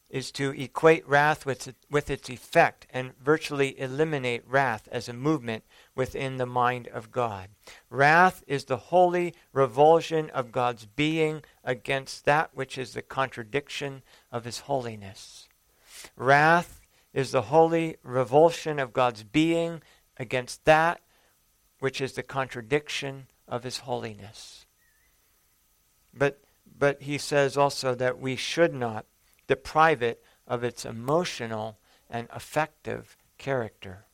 is 0.09 0.31
to 0.31 0.51
equate 0.51 1.07
wrath 1.07 1.45
with, 1.45 1.73
with 1.89 2.09
its 2.09 2.29
effect 2.29 2.85
and 2.91 3.17
virtually 3.17 3.79
eliminate 3.79 4.47
wrath 4.47 4.87
as 4.91 5.09
a 5.09 5.13
movement 5.13 5.63
within 5.95 6.37
the 6.37 6.45
mind 6.45 6.87
of 6.87 7.11
God. 7.11 7.49
Wrath 7.89 8.43
is 8.47 8.65
the 8.65 8.77
holy 8.77 9.33
revulsion 9.51 10.29
of 10.31 10.51
God's 10.51 10.85
being 10.85 11.43
against 11.63 12.25
that 12.25 12.49
which 12.53 12.77
is 12.77 12.93
the 12.93 13.01
contradiction 13.01 14.01
of 14.31 14.45
his 14.45 14.59
holiness. 14.59 15.47
Wrath 16.15 16.81
is 17.13 17.31
the 17.31 17.43
holy 17.43 17.97
revulsion 18.03 18.79
of 18.79 18.93
God's 18.93 19.23
being 19.23 19.81
against 20.17 20.65
that 20.65 21.01
which 21.79 22.01
is 22.01 22.13
the 22.13 22.23
contradiction 22.23 23.27
of 23.47 23.63
his 23.63 23.79
holiness. 23.79 24.65
But, 26.13 26.39
but 26.77 27.01
he 27.03 27.17
says 27.17 27.57
also 27.57 27.93
that 27.95 28.19
we 28.19 28.35
should 28.35 28.73
not 28.73 29.05
deprive 29.47 30.01
it 30.01 30.23
of 30.47 30.63
its 30.63 30.85
emotional 30.85 31.77
and 32.09 32.27
affective 32.31 33.17
character. 33.37 34.05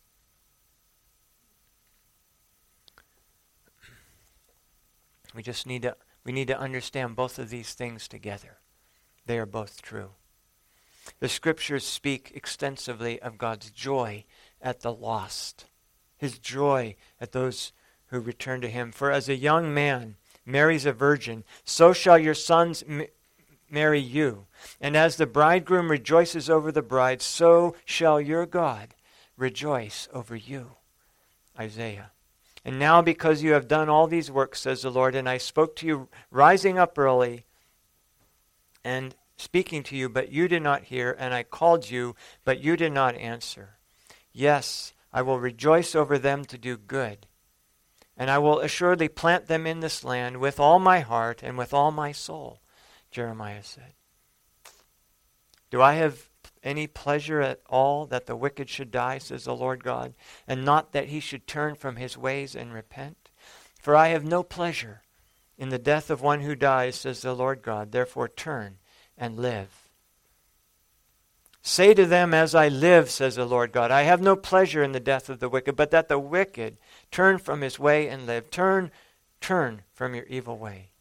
We 5.34 5.44
just 5.44 5.68
need 5.68 5.84
to 5.84 5.96
we 6.24 6.32
need 6.32 6.48
to 6.50 6.60
understand 6.60 7.16
both 7.16 7.40
of 7.40 7.50
these 7.50 7.74
things 7.74 8.08
together. 8.08 8.58
They 9.26 9.40
are 9.40 9.46
both 9.46 9.82
true. 9.82 10.12
The 11.20 11.30
scriptures 11.30 11.86
speak 11.86 12.32
extensively 12.36 13.22
of 13.22 13.38
God's 13.38 13.72
joy 13.72 14.26
at 14.62 14.82
the 14.82 14.94
lost, 14.94 15.66
his 16.18 16.38
joy 16.38 16.96
at 17.20 17.32
those 17.32 17.72
who 18.08 18.20
return 18.20 18.62
to 18.62 18.70
him. 18.70 18.92
For 18.92 19.12
as 19.12 19.30
a 19.30 19.36
young 19.36 19.74
man 19.74 20.18
marries 20.46 20.86
a 20.86 20.94
virgin, 20.94 21.44
so 21.64 21.94
shall 21.94 22.18
your 22.18 22.34
sons 22.34 22.84
m- 22.88 23.06
marry 23.70 24.00
you. 24.00 24.48
And 24.82 24.96
as 24.98 25.16
the 25.16 25.28
bridegroom 25.28 25.90
rejoices 25.90 26.50
over 26.50 26.72
the 26.72 26.82
bride, 26.82 27.22
so 27.22 27.76
shall 27.86 28.20
your 28.20 28.46
God 28.46 28.96
rejoice 29.38 30.08
over 30.14 30.36
you. 30.36 30.72
Isaiah. 31.58 32.12
And 32.66 32.78
now, 32.78 33.02
because 33.02 33.42
you 33.42 33.54
have 33.54 33.68
done 33.68 33.90
all 33.90 34.08
these 34.08 34.30
works, 34.30 34.62
says 34.62 34.82
the 34.82 34.92
Lord, 34.92 35.16
and 35.16 35.30
I 35.30 35.38
spoke 35.38 35.76
to 35.78 35.88
you 35.88 36.10
rising 36.30 36.78
up 36.78 36.98
early 36.98 37.46
and 38.84 39.16
speaking 39.38 39.84
to 39.84 39.96
you, 39.96 40.10
but 40.10 40.32
you 40.32 40.48
did 40.48 40.62
not 40.62 40.84
hear, 40.84 41.16
and 41.18 41.34
I 41.34 41.44
called 41.44 41.90
you, 41.90 42.16
but 42.44 42.60
you 42.60 42.76
did 42.76 42.92
not 42.92 43.16
answer. 43.16 43.78
Yes, 44.34 44.94
I 45.14 45.22
will 45.22 45.40
rejoice 45.40 45.96
over 45.96 46.18
them 46.18 46.46
to 46.46 46.58
do 46.58 46.78
good, 46.78 47.28
and 48.18 48.30
I 48.30 48.38
will 48.38 48.60
assuredly 48.60 49.08
plant 49.08 49.48
them 49.48 49.66
in 49.66 49.80
this 49.80 50.04
land 50.04 50.38
with 50.38 50.60
all 50.60 50.80
my 50.80 51.00
heart 51.00 51.42
and 51.42 51.58
with 51.58 51.74
all 51.74 51.92
my 51.92 52.12
soul, 52.12 52.62
Jeremiah 53.10 53.64
said. 53.64 53.94
Do 55.72 55.82
I 55.82 55.94
have 55.94 56.29
any 56.64 56.88
pleasure 56.88 57.42
at 57.42 57.62
all 57.70 58.06
that 58.08 58.26
the 58.26 58.36
wicked 58.36 58.70
should 58.70 58.92
die, 58.92 59.18
says 59.18 59.46
the 59.46 59.56
Lord 59.56 59.84
God, 59.84 60.14
and 60.48 60.66
not 60.66 60.92
that 60.92 61.08
he 61.08 61.20
should 61.20 61.48
turn 61.48 61.76
from 61.76 61.96
his 61.96 62.18
ways 62.18 62.56
and 62.56 62.74
repent? 62.74 63.30
For 63.82 63.96
I 63.96 64.10
have 64.10 64.26
no 64.26 64.44
pleasure 64.44 65.02
in 65.58 65.70
the 65.70 65.78
death 65.78 66.10
of 66.10 66.22
one 66.22 66.42
who 66.42 66.56
dies, 66.56 66.96
says 66.96 67.22
the 67.22 67.34
Lord 67.34 67.62
God. 67.62 67.92
Therefore 67.92 68.30
turn 68.30 68.78
and 69.18 69.38
live. 69.38 69.90
Say 71.62 71.94
to 71.94 72.06
them, 72.06 72.34
As 72.34 72.56
I 72.56 72.70
live, 72.70 73.10
says 73.10 73.36
the 73.36 73.46
Lord 73.46 73.72
God, 73.72 73.92
I 73.92 74.04
have 74.04 74.22
no 74.22 74.36
pleasure 74.36 74.82
in 74.82 74.94
the 74.94 75.00
death 75.00 75.30
of 75.30 75.40
the 75.40 75.50
wicked, 75.50 75.76
but 75.76 75.92
that 75.92 76.08
the 76.08 76.18
wicked 76.18 76.78
turn 77.12 77.38
from 77.38 77.62
his 77.62 77.78
way 77.78 78.08
and 78.08 78.26
live. 78.26 78.50
Turn, 78.50 78.92
turn 79.42 79.84
from 79.94 80.16
your 80.16 80.26
evil 80.26 80.58
way. 80.58 80.92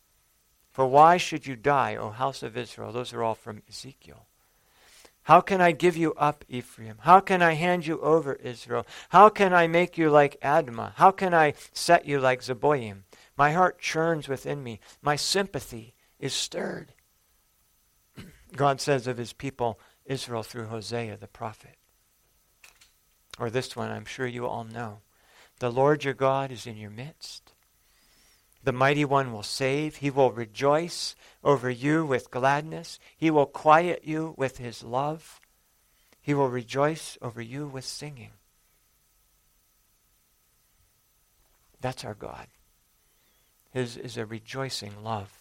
For 0.72 0.86
why 0.86 1.16
should 1.16 1.46
you 1.46 1.56
die, 1.56 1.96
O 1.96 2.10
house 2.10 2.42
of 2.42 2.56
Israel? 2.56 2.92
Those 2.92 3.12
are 3.12 3.22
all 3.22 3.34
from 3.34 3.62
Ezekiel. 3.68 4.26
How 5.28 5.42
can 5.42 5.60
I 5.60 5.72
give 5.72 5.94
you 5.94 6.14
up, 6.14 6.42
Ephraim? 6.48 6.96
How 7.00 7.20
can 7.20 7.42
I 7.42 7.52
hand 7.52 7.86
you 7.86 8.00
over, 8.00 8.32
Israel? 8.36 8.86
How 9.10 9.28
can 9.28 9.52
I 9.52 9.66
make 9.66 9.98
you 9.98 10.08
like 10.08 10.40
Admah? 10.40 10.94
How 10.94 11.10
can 11.10 11.34
I 11.34 11.52
set 11.74 12.06
you 12.06 12.18
like 12.18 12.40
Zeboim? 12.40 13.02
My 13.36 13.52
heart 13.52 13.78
churns 13.78 14.26
within 14.26 14.62
me. 14.62 14.80
My 15.02 15.16
sympathy 15.16 15.94
is 16.18 16.32
stirred. 16.32 16.94
God 18.56 18.80
says 18.80 19.06
of 19.06 19.18
his 19.18 19.34
people 19.34 19.78
Israel 20.06 20.42
through 20.42 20.68
Hosea 20.68 21.18
the 21.18 21.28
prophet. 21.28 21.76
Or 23.38 23.50
this 23.50 23.76
one, 23.76 23.90
I'm 23.90 24.06
sure 24.06 24.26
you 24.26 24.46
all 24.46 24.64
know. 24.64 25.00
The 25.58 25.70
Lord 25.70 26.04
your 26.04 26.14
God 26.14 26.50
is 26.50 26.66
in 26.66 26.78
your 26.78 26.88
midst. 26.88 27.52
The 28.68 28.72
mighty 28.72 29.06
one 29.06 29.32
will 29.32 29.42
save. 29.42 29.96
He 29.96 30.10
will 30.10 30.30
rejoice 30.30 31.16
over 31.42 31.70
you 31.70 32.04
with 32.04 32.30
gladness. 32.30 32.98
He 33.16 33.30
will 33.30 33.46
quiet 33.46 34.02
you 34.04 34.34
with 34.36 34.58
his 34.58 34.82
love. 34.82 35.40
He 36.20 36.34
will 36.34 36.50
rejoice 36.50 37.16
over 37.22 37.40
you 37.40 37.66
with 37.66 37.86
singing. 37.86 38.32
That's 41.80 42.04
our 42.04 42.12
God. 42.12 42.48
His 43.70 43.96
is 43.96 44.18
a 44.18 44.26
rejoicing 44.26 45.02
love. 45.02 45.32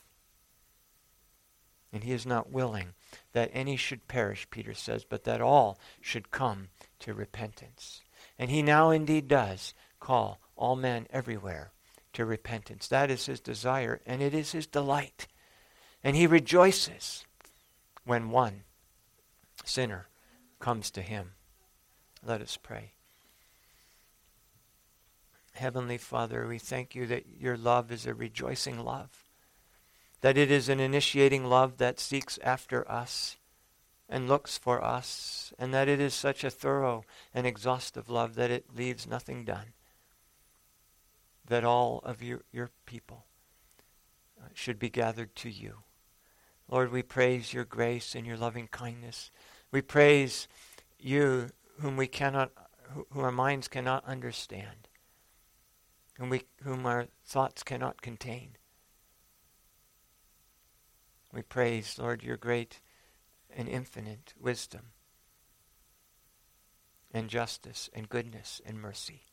And 1.91 2.05
he 2.05 2.13
is 2.13 2.25
not 2.25 2.49
willing 2.49 2.93
that 3.33 3.51
any 3.51 3.75
should 3.75 4.07
perish, 4.07 4.49
Peter 4.49 4.73
says, 4.73 5.03
but 5.03 5.25
that 5.25 5.41
all 5.41 5.77
should 5.99 6.31
come 6.31 6.69
to 6.99 7.13
repentance. 7.13 8.03
And 8.39 8.49
he 8.49 8.61
now 8.61 8.89
indeed 8.89 9.27
does 9.27 9.73
call 9.99 10.39
all 10.55 10.77
men 10.77 11.07
everywhere 11.09 11.73
to 12.17 12.25
repentance. 12.25 12.87
That 12.87 13.11
is 13.11 13.27
his 13.27 13.39
desire, 13.39 14.01
and 14.07 14.23
it 14.23 14.33
is 14.33 14.51
his 14.51 14.65
delight. 14.65 15.27
And 16.03 16.15
he 16.15 16.25
rejoices 16.25 17.25
when 18.05 18.31
one 18.31 18.63
sinner 19.63 20.07
comes 20.59 20.89
to 20.91 21.03
him. 21.03 21.33
Let 22.25 22.41
us 22.41 22.57
pray. 22.57 22.93
Heavenly 25.53 25.99
Father, 25.99 26.47
we 26.47 26.57
thank 26.57 26.95
you 26.95 27.05
that 27.05 27.25
your 27.39 27.55
love 27.55 27.91
is 27.91 28.07
a 28.07 28.15
rejoicing 28.15 28.79
love, 28.79 29.09
that 30.21 30.39
it 30.39 30.49
is 30.49 30.69
an 30.69 30.79
initiating 30.79 31.45
love 31.45 31.77
that 31.77 31.99
seeks 31.99 32.39
after 32.43 32.89
us 32.89 33.37
and 34.09 34.27
looks 34.27 34.57
for 34.57 34.83
us, 34.83 35.53
and 35.59 35.71
that 35.71 35.87
it 35.87 35.99
is 35.99 36.15
such 36.15 36.43
a 36.43 36.49
thorough 36.49 37.03
and 37.31 37.45
exhaustive 37.45 38.09
love 38.09 38.33
that 38.35 38.49
it 38.49 38.75
leaves 38.75 39.05
nothing 39.05 39.45
done, 39.45 39.73
that 41.47 41.63
all 41.63 42.01
of 42.03 42.21
your, 42.21 42.41
your 42.51 42.69
people 42.85 43.25
uh, 44.39 44.47
should 44.53 44.79
be 44.79 44.89
gathered 44.89 45.35
to 45.35 45.49
you. 45.49 45.79
Lord, 46.69 46.91
we 46.91 47.01
praise 47.01 47.53
your 47.53 47.65
grace 47.65 48.13
and 48.15 48.25
your 48.25 48.37
loving 48.37 48.67
kindness. 48.67 49.31
We 49.71 49.81
praise 49.81 50.47
you 50.99 51.49
whom 51.79 51.95
we 51.97 52.07
cannot, 52.07 52.51
whom 53.11 53.23
our 53.23 53.31
minds 53.31 53.67
cannot 53.67 54.05
understand, 54.05 54.89
whom, 56.17 56.29
we, 56.29 56.41
whom 56.63 56.85
our 56.85 57.07
thoughts 57.25 57.63
cannot 57.63 58.01
contain. 58.01 58.57
We 61.33 61.41
praise, 61.41 61.97
Lord, 61.97 62.23
your 62.23 62.37
great 62.37 62.81
and 63.55 63.69
infinite 63.69 64.33
wisdom 64.39 64.87
and 67.11 67.29
justice 67.29 67.89
and 67.93 68.09
goodness 68.09 68.61
and 68.65 68.79
mercy. 68.79 69.23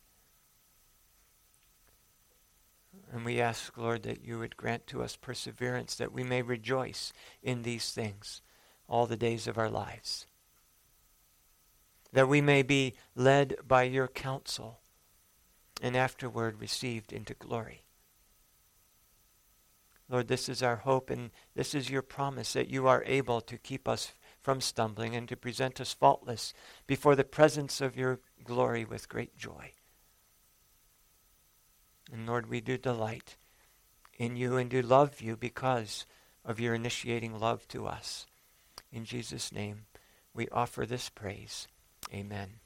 And 3.13 3.25
we 3.25 3.41
ask, 3.41 3.77
Lord, 3.77 4.03
that 4.03 4.25
you 4.25 4.39
would 4.39 4.57
grant 4.57 4.87
to 4.89 5.03
us 5.03 5.17
perseverance 5.17 5.95
that 5.97 6.13
we 6.13 6.25
may 6.25 6.43
rejoice 6.43 7.13
in 7.43 7.63
these 7.63 7.93
things 7.93 8.43
all 8.89 9.07
the 9.07 9.17
days 9.17 9.47
of 9.47 9.57
our 9.57 9.71
lives. 9.71 10.27
That 12.13 12.29
we 12.29 12.41
may 12.41 12.63
be 12.63 12.95
led 13.15 13.57
by 13.67 13.85
your 13.85 14.09
counsel 14.09 14.81
and 15.83 15.97
afterward 15.97 16.61
received 16.61 17.13
into 17.13 17.35
glory. 17.35 17.85
Lord, 20.09 20.29
this 20.29 20.49
is 20.49 20.63
our 20.63 20.77
hope 20.77 21.11
and 21.11 21.31
this 21.55 21.75
is 21.75 21.91
your 21.91 22.03
promise 22.03 22.53
that 22.53 22.69
you 22.69 22.87
are 22.87 23.03
able 23.07 23.41
to 23.43 23.59
keep 23.59 23.89
us 23.89 24.13
from 24.41 24.61
stumbling 24.61 25.17
and 25.17 25.29
to 25.29 25.37
present 25.37 25.81
us 25.81 25.95
faultless 25.95 26.53
before 26.87 27.17
the 27.17 27.25
presence 27.25 27.81
of 27.81 27.97
your 27.97 28.21
glory 28.45 28.85
with 28.85 29.09
great 29.09 29.37
joy. 29.37 29.73
And 32.15 32.29
Lord, 32.29 32.49
we 32.49 32.61
do 32.61 32.79
delight 32.79 33.37
in 34.17 34.37
you 34.37 34.57
and 34.57 34.71
do 34.71 34.81
love 34.83 35.21
you 35.21 35.37
because 35.37 36.07
of 36.45 36.61
your 36.61 36.73
initiating 36.73 37.37
love 37.41 37.67
to 37.69 37.89
us. 37.89 38.27
In 38.93 39.05
Jesus' 39.05 39.51
name, 39.51 39.87
we 40.33 40.47
offer 40.51 40.87
this 40.87 41.09
praise. 41.09 41.67
Amen. 42.13 42.61